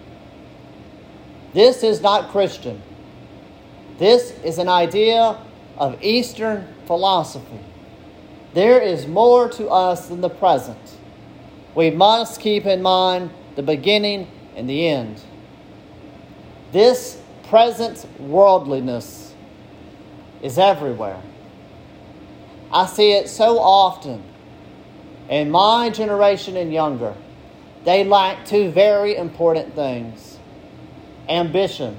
This 1.54 1.84
is 1.84 2.00
not 2.00 2.30
Christian. 2.30 2.82
This 3.96 4.32
is 4.42 4.58
an 4.58 4.68
idea 4.68 5.38
of 5.76 6.02
Eastern 6.02 6.66
philosophy. 6.86 7.60
There 8.54 8.80
is 8.80 9.06
more 9.06 9.48
to 9.50 9.68
us 9.68 10.08
than 10.08 10.22
the 10.22 10.28
present. 10.28 10.96
We 11.76 11.90
must 11.90 12.40
keep 12.40 12.66
in 12.66 12.82
mind 12.82 13.30
the 13.54 13.62
beginning 13.62 14.26
and 14.56 14.68
the 14.68 14.88
end. 14.88 15.22
This 16.72 17.22
present 17.48 18.06
worldliness 18.18 19.34
is 20.42 20.58
everywhere. 20.58 21.22
I 22.72 22.86
see 22.86 23.12
it 23.12 23.28
so 23.28 23.60
often 23.60 24.20
in 25.28 25.48
my 25.52 25.90
generation 25.90 26.56
and 26.56 26.72
younger. 26.72 27.14
They 27.84 28.04
lack 28.04 28.44
two 28.44 28.70
very 28.70 29.16
important 29.16 29.74
things 29.74 30.38
ambition 31.28 31.96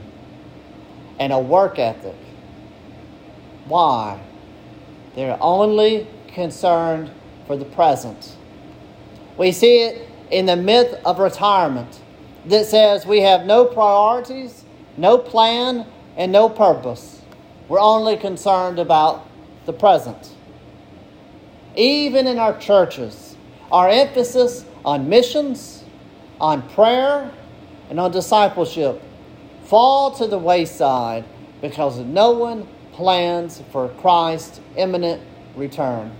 and 1.19 1.31
a 1.31 1.39
work 1.39 1.77
ethic. 1.77 2.15
Why? 3.65 4.19
They're 5.15 5.37
only 5.39 6.07
concerned 6.29 7.11
for 7.45 7.55
the 7.55 7.65
present. 7.65 8.35
We 9.37 9.51
see 9.51 9.83
it 9.83 10.09
in 10.31 10.47
the 10.47 10.55
myth 10.55 10.99
of 11.05 11.19
retirement 11.19 11.99
that 12.45 12.65
says 12.65 13.05
we 13.05 13.21
have 13.21 13.45
no 13.45 13.65
priorities, 13.65 14.63
no 14.97 15.17
plan, 15.17 15.85
and 16.17 16.31
no 16.31 16.49
purpose. 16.49 17.21
We're 17.67 17.79
only 17.79 18.17
concerned 18.17 18.79
about 18.79 19.27
the 19.65 19.73
present 19.73 20.33
even 21.79 22.27
in 22.27 22.37
our 22.37 22.57
churches, 22.59 23.35
our 23.71 23.89
emphasis 23.89 24.65
on 24.85 25.09
missions, 25.09 25.83
on 26.39 26.61
prayer, 26.69 27.31
and 27.89 27.99
on 27.99 28.11
discipleship 28.11 29.01
fall 29.63 30.11
to 30.11 30.25
the 30.25 30.37
wayside 30.37 31.23
because 31.61 31.99
no 31.99 32.31
one 32.31 32.67
plans 32.93 33.61
for 33.71 33.87
Christ's 33.87 34.59
imminent 34.75 35.21
return. 35.55 36.11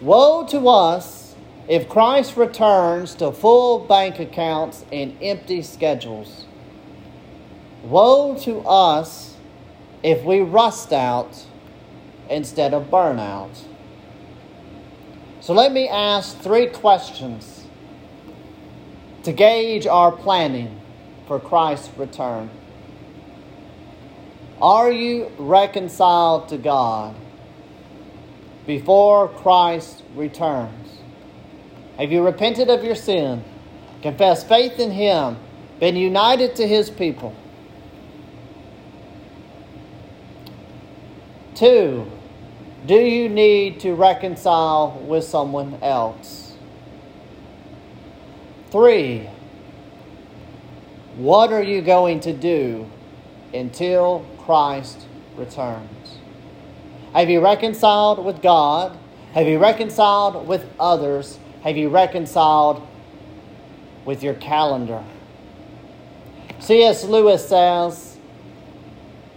Woe 0.00 0.46
to 0.46 0.68
us 0.68 1.34
if 1.68 1.88
Christ 1.88 2.36
returns 2.36 3.14
to 3.16 3.30
full 3.30 3.80
bank 3.80 4.18
accounts 4.20 4.86
and 4.90 5.16
empty 5.20 5.60
schedules. 5.60 6.46
Woe 7.82 8.38
to 8.42 8.60
us 8.60 9.36
if 10.02 10.24
we 10.24 10.40
rust 10.40 10.92
out 10.92 11.44
instead 12.30 12.72
of 12.72 12.90
burn 12.90 13.18
out. 13.18 13.50
So 15.48 15.54
let 15.54 15.72
me 15.72 15.88
ask 15.88 16.36
three 16.40 16.66
questions 16.66 17.64
to 19.22 19.32
gauge 19.32 19.86
our 19.86 20.12
planning 20.12 20.78
for 21.26 21.40
Christ's 21.40 21.88
return. 21.96 22.50
Are 24.60 24.92
you 24.92 25.32
reconciled 25.38 26.50
to 26.50 26.58
God 26.58 27.14
before 28.66 29.28
Christ 29.28 30.02
returns? 30.14 30.98
Have 31.96 32.12
you 32.12 32.22
repented 32.22 32.68
of 32.68 32.84
your 32.84 32.94
sin, 32.94 33.42
confessed 34.02 34.48
faith 34.48 34.78
in 34.78 34.90
Him, 34.90 35.38
been 35.80 35.96
united 35.96 36.56
to 36.56 36.68
His 36.68 36.90
people? 36.90 37.34
Two, 41.54 42.12
do 42.86 42.94
you 42.96 43.28
need 43.28 43.80
to 43.80 43.94
reconcile 43.94 45.02
with 45.06 45.24
someone 45.24 45.78
else? 45.82 46.54
Three, 48.70 49.28
What 51.16 51.52
are 51.52 51.62
you 51.62 51.82
going 51.82 52.20
to 52.20 52.32
do 52.32 52.86
until 53.52 54.24
Christ 54.38 55.06
returns? 55.36 56.18
Have 57.12 57.28
you 57.28 57.40
reconciled 57.40 58.24
with 58.24 58.40
God? 58.40 58.96
Have 59.34 59.48
you 59.48 59.58
reconciled 59.58 60.46
with 60.46 60.64
others? 60.78 61.40
Have 61.64 61.76
you 61.76 61.88
reconciled 61.88 62.86
with 64.04 64.22
your 64.22 64.34
calendar? 64.34 65.02
C.S. 66.60 67.04
Lewis 67.04 67.48
says, 67.48 68.16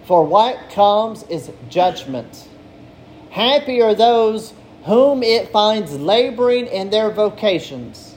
For 0.05 0.23
what 0.23 0.69
comes 0.69 1.23
is 1.23 1.51
judgment. 1.69 2.47
Happy 3.31 3.81
are 3.81 3.95
those 3.95 4.53
whom 4.83 5.23
it 5.23 5.51
finds 5.53 5.97
laboring 5.97 6.67
in 6.67 6.89
their 6.89 7.09
vocations, 7.09 8.15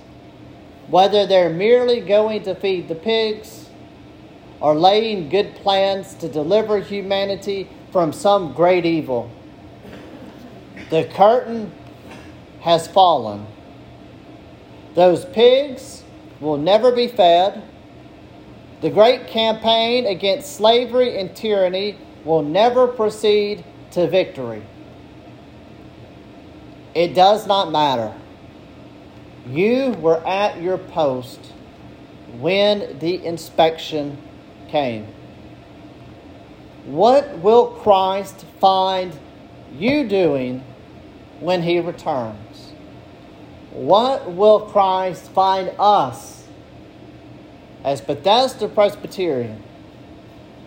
whether 0.88 1.24
they're 1.24 1.50
merely 1.50 2.00
going 2.00 2.42
to 2.42 2.54
feed 2.54 2.88
the 2.88 2.96
pigs 2.96 3.70
or 4.58 4.74
laying 4.74 5.28
good 5.28 5.54
plans 5.54 6.14
to 6.14 6.28
deliver 6.28 6.80
humanity 6.80 7.68
from 7.92 8.12
some 8.12 8.52
great 8.54 8.84
evil. 8.84 9.30
The 10.90 11.04
curtain 11.14 11.70
has 12.62 12.88
fallen. 12.88 13.46
Those 14.94 15.24
pigs 15.26 16.02
will 16.40 16.56
never 16.56 16.90
be 16.90 17.06
fed. 17.06 17.62
The 18.80 18.90
great 18.90 19.28
campaign 19.28 20.06
against 20.06 20.56
slavery 20.56 21.20
and 21.20 21.36
tyranny 21.36 21.98
will 22.24 22.42
never 22.42 22.88
proceed 22.88 23.64
to 23.92 24.08
victory. 24.08 24.64
It 26.94 27.14
does 27.14 27.46
not 27.46 27.72
matter. 27.72 28.14
You 29.48 29.90
were 29.98 30.24
at 30.26 30.62
your 30.62 30.78
post 30.78 31.40
when 32.38 32.98
the 32.98 33.24
inspection 33.24 34.18
came. 34.68 35.06
What 36.86 37.38
will 37.38 37.66
Christ 37.66 38.44
find 38.60 39.16
you 39.76 40.08
doing 40.08 40.62
when 41.40 41.62
he 41.62 41.80
returns? 41.80 42.72
What 43.70 44.32
will 44.32 44.60
Christ 44.60 45.30
find 45.32 45.72
us 45.78 46.46
as 47.82 48.00
Bethesda 48.00 48.68
Presbyterian? 48.68 49.62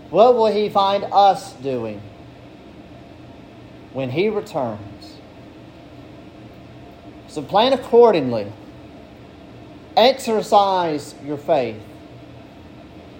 What 0.09 0.35
will 0.35 0.47
he 0.47 0.69
find 0.69 1.05
us 1.05 1.53
doing 1.53 2.01
when 3.93 4.09
he 4.09 4.29
returns? 4.29 4.96
So 7.37 7.43
plan 7.43 7.71
accordingly. 7.71 8.51
Exercise 9.95 11.13
your 11.23 11.37
faith. 11.37 11.79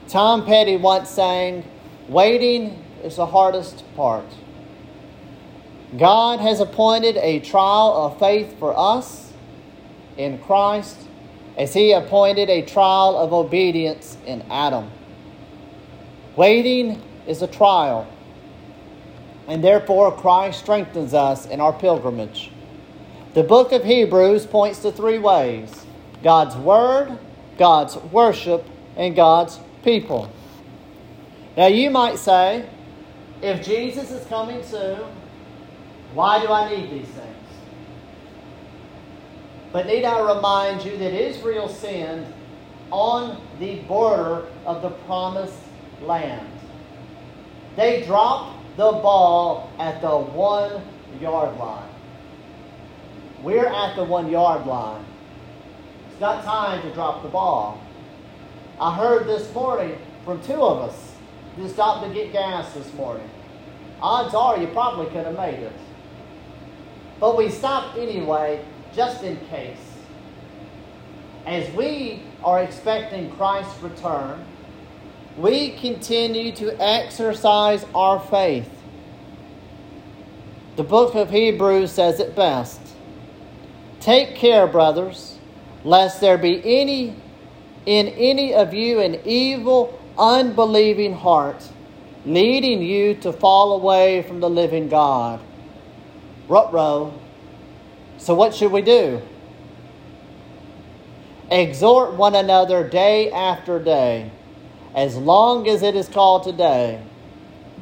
Tom 0.07 0.43
Petty 0.43 0.75
once 0.75 1.11
sang, 1.11 1.63
Waiting 2.07 2.83
is 3.03 3.17
the 3.17 3.27
hardest 3.27 3.83
part. 3.95 4.25
God 5.99 6.39
has 6.39 6.59
appointed 6.59 7.17
a 7.17 7.41
trial 7.41 7.93
of 7.95 8.17
faith 8.17 8.57
for 8.57 8.73
us 8.75 9.31
in 10.17 10.39
Christ 10.39 10.97
as 11.55 11.75
he 11.75 11.91
appointed 11.91 12.49
a 12.49 12.63
trial 12.63 13.19
of 13.19 13.33
obedience 13.33 14.17
in 14.25 14.41
Adam. 14.49 14.89
Waiting 16.35 17.03
is 17.27 17.43
a 17.43 17.47
trial, 17.47 18.11
and 19.47 19.63
therefore 19.63 20.11
Christ 20.11 20.57
strengthens 20.57 21.13
us 21.13 21.45
in 21.45 21.61
our 21.61 21.71
pilgrimage. 21.71 22.49
The 23.33 23.43
book 23.43 23.71
of 23.71 23.83
Hebrews 23.83 24.45
points 24.45 24.79
to 24.79 24.91
three 24.91 25.19
ways 25.19 25.85
God's 26.23 26.55
Word, 26.55 27.17
God's 27.57 27.95
worship, 27.97 28.65
and 28.95 29.15
God's 29.15 29.59
people. 29.83 30.31
Now, 31.55 31.67
you 31.67 31.89
might 31.89 32.17
say, 32.17 32.67
if 33.41 33.63
Jesus 33.63 34.11
is 34.11 34.25
coming 34.27 34.63
soon, 34.63 34.99
why 36.13 36.41
do 36.41 36.51
I 36.51 36.69
need 36.75 36.89
these 36.91 37.07
things? 37.07 37.35
But 39.71 39.85
need 39.85 40.05
I 40.05 40.35
remind 40.35 40.83
you 40.83 40.97
that 40.97 41.13
Israel 41.13 41.67
sinned 41.67 42.33
on 42.89 43.41
the 43.59 43.75
border 43.81 44.47
of 44.65 44.81
the 44.81 44.89
promised 44.89 45.59
land? 46.01 46.47
They 47.75 48.03
dropped 48.05 48.57
the 48.77 48.91
ball 48.91 49.71
at 49.77 50.01
the 50.01 50.17
one 50.17 50.81
yard 51.19 51.57
line. 51.57 51.86
We're 53.47 53.65
at 53.65 53.95
the 53.95 54.03
one 54.03 54.29
yard 54.29 54.65
line. 54.65 55.05
It's 56.11 56.19
not 56.19 56.43
time 56.43 56.81
to 56.81 56.93
drop 56.93 57.23
the 57.23 57.29
ball. 57.29 57.81
I 58.77 58.93
heard 58.93 59.25
this 59.25 59.53
morning 59.53 59.97
from 60.25 60.43
two 60.43 60.61
of 60.61 60.89
us 60.89 61.13
who 61.55 61.69
stopped 61.69 62.05
to 62.05 62.13
get 62.13 62.33
gas 62.33 62.73
this 62.73 62.93
morning. 62.95 63.29
Odds 64.01 64.35
are 64.35 64.57
you 64.57 64.67
probably 64.67 65.05
could 65.05 65.25
have 65.25 65.37
made 65.37 65.59
it. 65.59 65.71
But 67.21 67.37
we 67.37 67.49
stopped 67.49 67.97
anyway, 67.97 68.65
just 68.93 69.23
in 69.23 69.37
case. 69.47 69.79
As 71.45 71.73
we 71.73 72.23
are 72.43 72.61
expecting 72.61 73.31
Christ's 73.37 73.81
return, 73.81 74.43
we 75.37 75.69
continue 75.77 76.51
to 76.51 76.75
exercise 76.81 77.85
our 77.95 78.19
faith. 78.19 78.69
The 80.75 80.83
book 80.83 81.15
of 81.15 81.29
Hebrews 81.29 81.93
says 81.93 82.19
it 82.19 82.35
best. 82.35 82.86
Take 84.07 84.35
care, 84.35 84.67
brothers, 84.67 85.37
lest 85.83 86.21
there 86.21 86.37
be 86.37 86.61
any 86.63 87.13
in 87.85 88.07
any 88.07 88.53
of 88.53 88.73
you 88.73 89.01
an 89.01 89.19
evil, 89.25 89.99
unbelieving 90.17 91.11
heart, 91.11 91.61
leading 92.25 92.81
you 92.81 93.15
to 93.15 93.33
fall 93.33 93.73
away 93.73 94.23
from 94.23 94.39
the 94.39 94.49
living 94.49 94.87
God. 94.87 95.41
Rut 96.47 96.71
So 98.17 98.33
what 98.33 98.55
should 98.55 98.71
we 98.71 98.81
do? 98.81 99.21
Exhort 101.51 102.13
one 102.13 102.35
another 102.35 102.87
day 102.87 103.29
after 103.29 103.77
day, 103.77 104.31
as 104.95 105.17
long 105.17 105.67
as 105.67 105.83
it 105.83 105.97
is 105.97 106.07
called 106.07 106.43
today, 106.43 107.03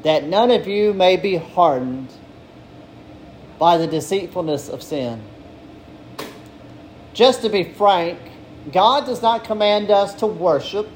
that 0.02 0.24
none 0.24 0.50
of 0.50 0.66
you 0.66 0.92
may 0.92 1.18
be 1.18 1.36
hardened 1.36 2.10
by 3.60 3.78
the 3.78 3.86
deceitfulness 3.86 4.70
of 4.70 4.82
sin. 4.82 5.22
Just 7.16 7.42
to 7.44 7.50
be 7.50 7.64
frank, 7.64 8.20
God 8.74 9.06
does 9.06 9.22
not 9.22 9.46
command 9.46 9.90
us 9.90 10.14
to 10.16 10.28
worship. 10.28 10.88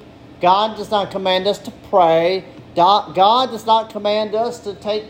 God 0.42 0.76
does 0.76 0.92
not 0.92 1.12
command 1.12 1.48
us 1.48 1.60
to 1.60 1.72
pray. 1.90 2.44
God 2.76 3.16
does 3.16 3.66
not 3.66 3.90
command 3.90 4.36
us 4.36 4.60
to 4.60 4.76
take 4.76 5.06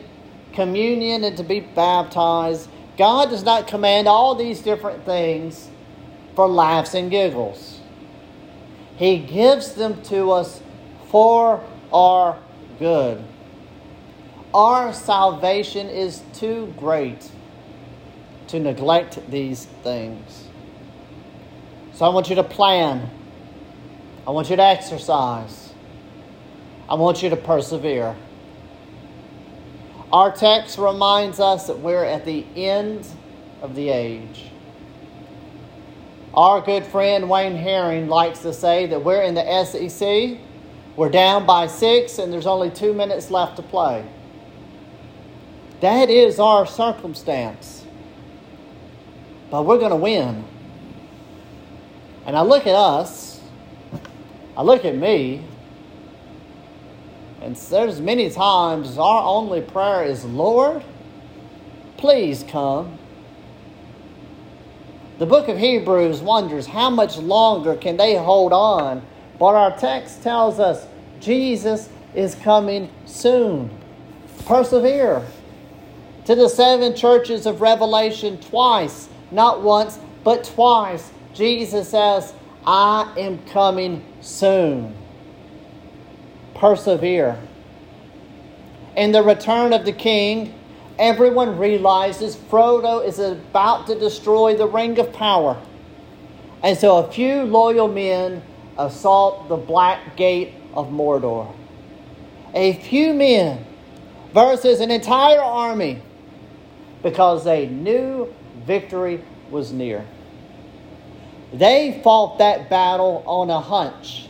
communion 0.53 1.23
and 1.23 1.35
to 1.37 1.43
be 1.43 1.61
baptized. 1.61 2.69
God 2.95 3.31
does 3.31 3.43
not 3.43 3.67
command 3.67 4.07
all 4.07 4.35
these 4.35 4.61
different 4.61 5.03
things 5.03 5.69
for 6.35 6.47
laughs 6.47 6.93
and 6.93 7.09
giggles. 7.09 7.79
He 8.97 9.17
gives 9.17 9.73
them 9.73 10.03
to 10.03 10.31
us 10.31 10.61
for 11.07 11.63
our 11.91 12.37
good. 12.77 13.23
Our 14.53 14.93
salvation 14.93 15.87
is 15.89 16.21
too 16.33 16.71
great 16.77 17.31
to 18.47 18.59
neglect 18.59 19.19
these 19.31 19.65
things. 19.83 20.48
So 21.99 22.05
I 22.05 22.09
want 22.12 22.29
you 22.29 22.35
to 22.35 22.45
plan. 22.45 23.09
I 24.25 24.31
want 24.31 24.49
you 24.49 24.55
to 24.55 24.63
exercise. 24.63 25.73
I 26.88 26.95
want 26.95 27.21
you 27.21 27.29
to 27.29 27.35
persevere. 27.35 28.15
Our 30.13 30.31
text 30.31 30.77
reminds 30.77 31.41
us 31.41 31.67
that 31.67 31.79
we're 31.79 32.05
at 32.05 32.23
the 32.23 32.45
end 32.55 33.05
of 33.62 33.75
the 33.75 33.89
age. 33.89 34.49
Our 36.33 36.62
good 36.62 36.85
friend 36.85 37.29
Wayne 37.29 37.57
Herring 37.57 38.07
likes 38.07 38.39
to 38.43 38.53
say 38.53 38.85
that 38.85 39.03
we're 39.03 39.23
in 39.23 39.33
the 39.33 39.65
SEC, 39.65 40.39
we're 40.95 41.09
down 41.09 41.45
by 41.45 41.67
six, 41.67 42.17
and 42.17 42.31
there's 42.31 42.47
only 42.47 42.69
two 42.69 42.93
minutes 42.93 43.29
left 43.29 43.57
to 43.57 43.62
play. 43.62 44.07
That 45.81 46.09
is 46.09 46.39
our 46.39 46.65
circumstance. 46.65 47.85
But 49.51 49.65
we're 49.65 49.79
going 49.79 49.89
to 49.89 49.97
win. 49.97 50.45
And 52.25 52.36
I 52.36 52.41
look 52.41 52.67
at 52.67 52.75
us, 52.75 53.41
I 54.55 54.62
look 54.62 54.86
at 54.86 54.95
me, 54.95 55.43
and 57.41 57.55
there's 57.55 58.01
many 58.01 58.29
times 58.29 58.97
our 58.97 59.23
only 59.23 59.62
prayer 59.62 60.03
is, 60.03 60.25
Lord, 60.25 60.84
please 61.97 62.43
come. 62.47 62.97
The 65.19 65.25
book 65.25 65.47
of 65.47 65.58
Hebrews 65.58 66.21
wonders 66.21 66.67
how 66.67 66.89
much 66.89 67.17
longer 67.17 67.75
can 67.75 67.97
they 67.97 68.15
hold 68.15 68.53
on? 68.53 69.01
But 69.38 69.55
our 69.55 69.77
text 69.77 70.21
tells 70.21 70.60
us 70.60 70.86
Jesus 71.19 71.89
is 72.13 72.36
coming 72.36 72.89
soon. 73.05 73.69
Persevere. 74.45 75.25
To 76.25 76.36
the 76.36 76.49
seven 76.49 76.95
churches 76.95 77.45
of 77.45 77.62
Revelation, 77.62 78.38
twice, 78.39 79.10
not 79.32 79.62
once, 79.62 79.97
but 80.23 80.43
twice, 80.43 81.12
Jesus 81.39 81.88
says, 81.88 82.34
I 82.67 83.13
am 83.17 83.39
coming 83.45 84.04
soon. 84.19 84.93
persevere. 86.54 87.39
In 88.97 89.13
the 89.13 89.23
return 89.23 89.71
of 89.71 89.86
the 89.86 89.93
king, 89.93 90.54
everyone 90.99 91.58
realizes 91.58 92.36
Frodo 92.36 93.06
is 93.06 93.19
about 93.19 93.88
to 93.88 93.97
destroy 93.97 94.58
the 94.58 94.67
Ring 94.67 94.99
of 94.99 95.13
Power. 95.13 95.62
And 96.62 96.78
so 96.78 96.97
a 96.97 97.10
few 97.10 97.43
loyal 97.43 97.88
men 97.88 98.41
assault 98.78 99.47
the 99.47 99.56
Black 99.56 100.17
Gate 100.17 100.54
of 100.73 100.89
Mordor. 100.89 101.56
A 102.54 102.73
few 102.73 103.13
men 103.13 103.65
versus 104.34 104.82
an 104.82 104.91
entire 104.91 105.39
army 105.39 106.02
because 107.02 107.45
they 107.45 107.67
knew 107.67 108.28
victory 108.65 109.23
was 109.49 109.71
near. 109.71 110.06
They 111.51 111.99
fought 112.03 112.38
that 112.38 112.69
battle 112.69 113.23
on 113.25 113.49
a 113.49 113.59
hunch. 113.59 114.27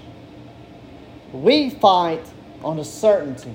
We 1.33 1.69
fight 1.69 2.25
on 2.63 2.79
a 2.79 2.85
certainty. 2.85 3.53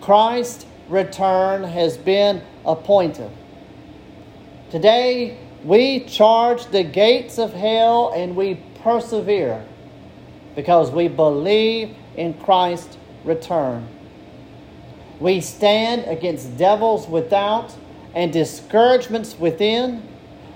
Christ's 0.00 0.66
return 0.88 1.64
has 1.64 1.96
been 1.96 2.42
appointed. 2.64 3.30
Today, 4.70 5.38
we 5.64 6.00
charge 6.04 6.66
the 6.66 6.82
gates 6.82 7.38
of 7.38 7.52
hell 7.52 8.12
and 8.14 8.36
we 8.36 8.60
persevere 8.82 9.64
because 10.54 10.90
we 10.90 11.08
believe 11.08 11.94
in 12.16 12.34
Christ's 12.34 12.96
return. 13.24 13.88
We 15.18 15.40
stand 15.40 16.04
against 16.06 16.56
devils 16.56 17.08
without 17.08 17.74
and 18.14 18.32
discouragements 18.32 19.38
within. 19.38 20.06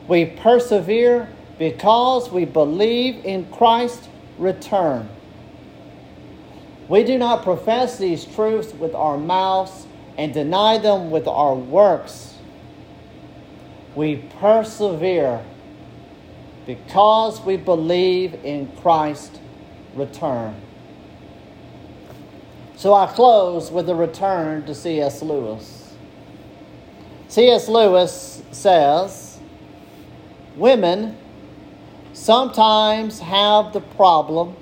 We 0.06 0.26
persevere 0.26 1.28
because 1.60 2.30
we 2.30 2.46
believe 2.46 3.22
in 3.22 3.44
Christ's 3.52 4.08
return. 4.38 5.06
We 6.88 7.04
do 7.04 7.18
not 7.18 7.44
profess 7.44 7.98
these 7.98 8.24
truths 8.24 8.72
with 8.72 8.94
our 8.94 9.18
mouths 9.18 9.86
and 10.16 10.32
deny 10.32 10.78
them 10.78 11.10
with 11.10 11.28
our 11.28 11.54
works. 11.54 12.34
We 13.94 14.24
persevere 14.40 15.44
because 16.64 17.42
we 17.42 17.58
believe 17.58 18.42
in 18.42 18.74
Christ's 18.80 19.38
return. 19.94 20.56
So 22.76 22.94
I 22.94 23.06
close 23.06 23.70
with 23.70 23.86
a 23.90 23.94
return 23.94 24.64
to 24.64 24.74
C.S. 24.74 25.20
Lewis. 25.20 25.94
C.S. 27.28 27.68
Lewis 27.68 28.42
says, 28.50 29.38
Women 30.56 31.18
sometimes 32.20 33.18
have 33.18 33.72
the 33.72 33.80
problem 33.80 34.54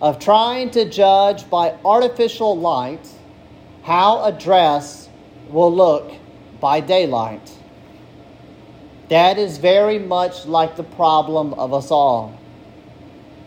of 0.00 0.20
trying 0.20 0.70
to 0.70 0.88
judge 0.88 1.50
by 1.50 1.74
artificial 1.84 2.56
light 2.56 3.08
how 3.82 4.22
a 4.22 4.30
dress 4.30 5.08
will 5.48 5.74
look 5.74 6.12
by 6.60 6.78
daylight. 6.78 7.52
That 9.08 9.36
is 9.36 9.58
very 9.58 9.98
much 9.98 10.46
like 10.46 10.76
the 10.76 10.84
problem 10.84 11.54
of 11.54 11.74
us 11.74 11.90
all. 11.90 12.38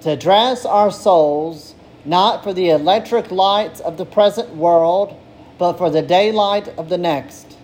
To 0.01 0.17
dress 0.17 0.65
our 0.65 0.91
souls 0.91 1.75
not 2.03 2.43
for 2.43 2.53
the 2.53 2.69
electric 2.69 3.31
lights 3.31 3.79
of 3.79 3.97
the 3.97 4.05
present 4.05 4.53
world, 4.55 5.17
but 5.57 5.77
for 5.77 5.89
the 5.89 6.01
daylight 6.01 6.67
of 6.77 6.89
the 6.89 6.97
next. 6.97 7.57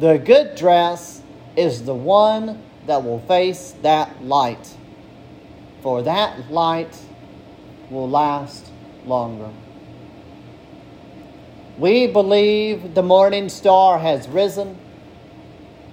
The 0.00 0.18
good 0.18 0.56
dress 0.56 1.22
is 1.56 1.84
the 1.84 1.94
one 1.94 2.62
that 2.90 3.04
will 3.04 3.20
face 3.20 3.76
that 3.82 4.24
light, 4.24 4.74
for 5.80 6.02
that 6.02 6.50
light 6.50 6.98
will 7.88 8.10
last 8.10 8.72
longer. 9.06 9.48
We 11.78 12.08
believe 12.08 12.96
the 12.96 13.02
morning 13.04 13.48
star 13.48 14.00
has 14.00 14.26
risen, 14.26 14.76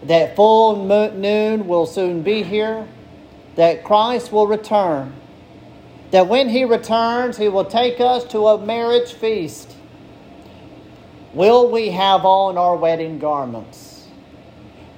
that 0.02 0.36
full 0.36 0.88
noon 1.14 1.68
will 1.68 1.86
soon 1.86 2.24
be 2.24 2.42
here, 2.42 2.88
that 3.58 3.84
Christ 3.84 4.32
will 4.32 4.48
return, 4.48 5.14
that 6.10 6.28
when 6.28 6.50
he 6.50 6.66
returns, 6.66 7.38
he 7.38 7.48
will 7.48 7.66
take 7.66 8.02
us 8.02 8.24
to 8.32 8.48
a 8.48 8.66
marriage 8.66 9.14
feast. 9.14 9.76
Will 11.36 11.70
we 11.70 11.92
have 11.92 12.26
on 12.26 12.58
our 12.58 12.76
wedding 12.76 13.20
garments? 13.20 13.97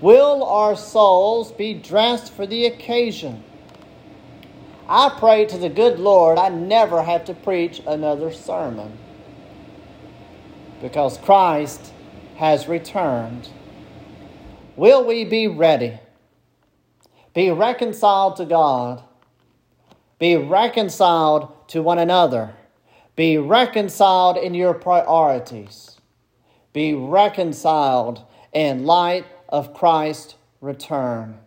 Will 0.01 0.43
our 0.43 0.77
souls 0.77 1.51
be 1.51 1.73
dressed 1.73 2.31
for 2.31 2.47
the 2.47 2.65
occasion? 2.65 3.43
I 4.88 5.15
pray 5.19 5.45
to 5.45 5.57
the 5.57 5.69
good 5.69 5.99
Lord 5.99 6.39
I 6.39 6.49
never 6.49 7.03
have 7.03 7.25
to 7.25 7.33
preach 7.33 7.81
another 7.85 8.31
sermon 8.31 8.97
because 10.81 11.17
Christ 11.17 11.93
has 12.38 12.67
returned. 12.67 13.49
Will 14.77 15.05
we 15.05 15.25
be 15.25 15.47
ready? 15.47 15.99
Be 17.33 17.51
reconciled 17.51 18.38
to 18.38 18.45
God. 18.45 19.03
Be 20.17 20.38
reconciled 20.38 21.67
to 21.69 21.81
one 21.81 21.99
another. 21.99 22.53
Be 23.15 23.38
reconciled 23.38 24.38
in 24.38 24.53
your 24.53 24.73
priorities. 24.73 25.97
Be 26.71 26.93
reconciled 26.93 28.23
in 28.53 28.85
light 28.85 29.25
of 29.49 29.73
Christ's 29.73 30.35
return. 30.62 31.39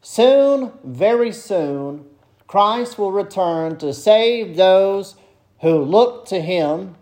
Soon, 0.00 0.72
very 0.82 1.32
soon, 1.32 2.06
Christ 2.46 2.98
will 2.98 3.12
return 3.12 3.76
to 3.78 3.92
save 3.92 4.56
those 4.56 5.16
who 5.60 5.82
look 5.82 6.24
to 6.26 6.40
him, 6.40 6.94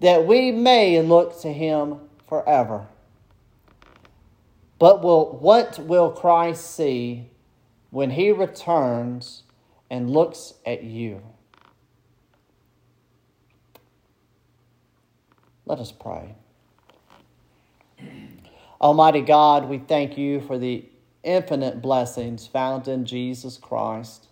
that 0.00 0.26
we 0.26 0.50
may 0.52 1.02
look 1.02 1.40
to 1.42 1.52
him 1.52 1.98
forever. 2.28 2.86
But 4.78 5.02
will, 5.02 5.36
what 5.38 5.78
will 5.78 6.10
Christ 6.10 6.74
see 6.74 7.30
when 7.90 8.10
he 8.10 8.30
returns 8.30 9.42
and 9.90 10.10
looks 10.10 10.54
at 10.64 10.84
you? 10.84 11.22
Let 15.66 15.78
us 15.78 15.92
pray. 15.92 16.34
Almighty 18.84 19.22
God, 19.22 19.70
we 19.70 19.78
thank 19.78 20.18
you 20.18 20.42
for 20.42 20.58
the 20.58 20.84
infinite 21.22 21.80
blessings 21.80 22.46
found 22.46 22.86
in 22.86 23.06
Jesus 23.06 23.56
Christ. 23.56 24.26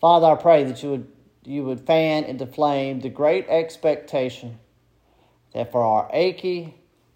Father, 0.00 0.26
I 0.26 0.34
pray 0.34 0.64
that 0.64 0.82
you 0.82 0.90
would, 0.90 1.12
you 1.44 1.62
would 1.62 1.86
fan 1.86 2.24
into 2.24 2.44
flame 2.44 2.98
the 2.98 3.08
great 3.08 3.46
expectation 3.48 4.58
that 5.54 5.70
for 5.70 5.80
our 5.80 6.10
achy, 6.12 6.74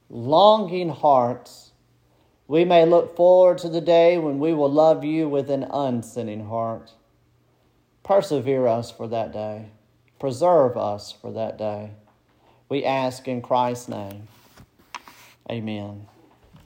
longing 0.09 0.91
hearts, 0.91 1.73
we 2.47 2.65
may 2.65 2.87
look 2.87 3.17
forward 3.17 3.59
to 3.59 3.69
the 3.69 3.81
day 3.81 4.17
when 4.17 4.39
we 4.39 4.55
will 4.55 4.71
love 4.71 5.03
you 5.03 5.29
with 5.29 5.51
an 5.51 5.65
unsinning 5.65 6.47
heart. 6.47 6.93
Persevere 8.05 8.69
us 8.69 8.93
for 8.93 9.09
that 9.09 9.33
day. 9.33 9.71
Preserve 10.21 10.77
us 10.77 11.11
for 11.11 11.33
that 11.33 11.59
day. 11.59 11.91
We 12.69 12.85
ask 12.85 13.27
in 13.27 13.43
Christ's 13.43 13.89
name. 13.89 14.29
Amen. 15.51 16.09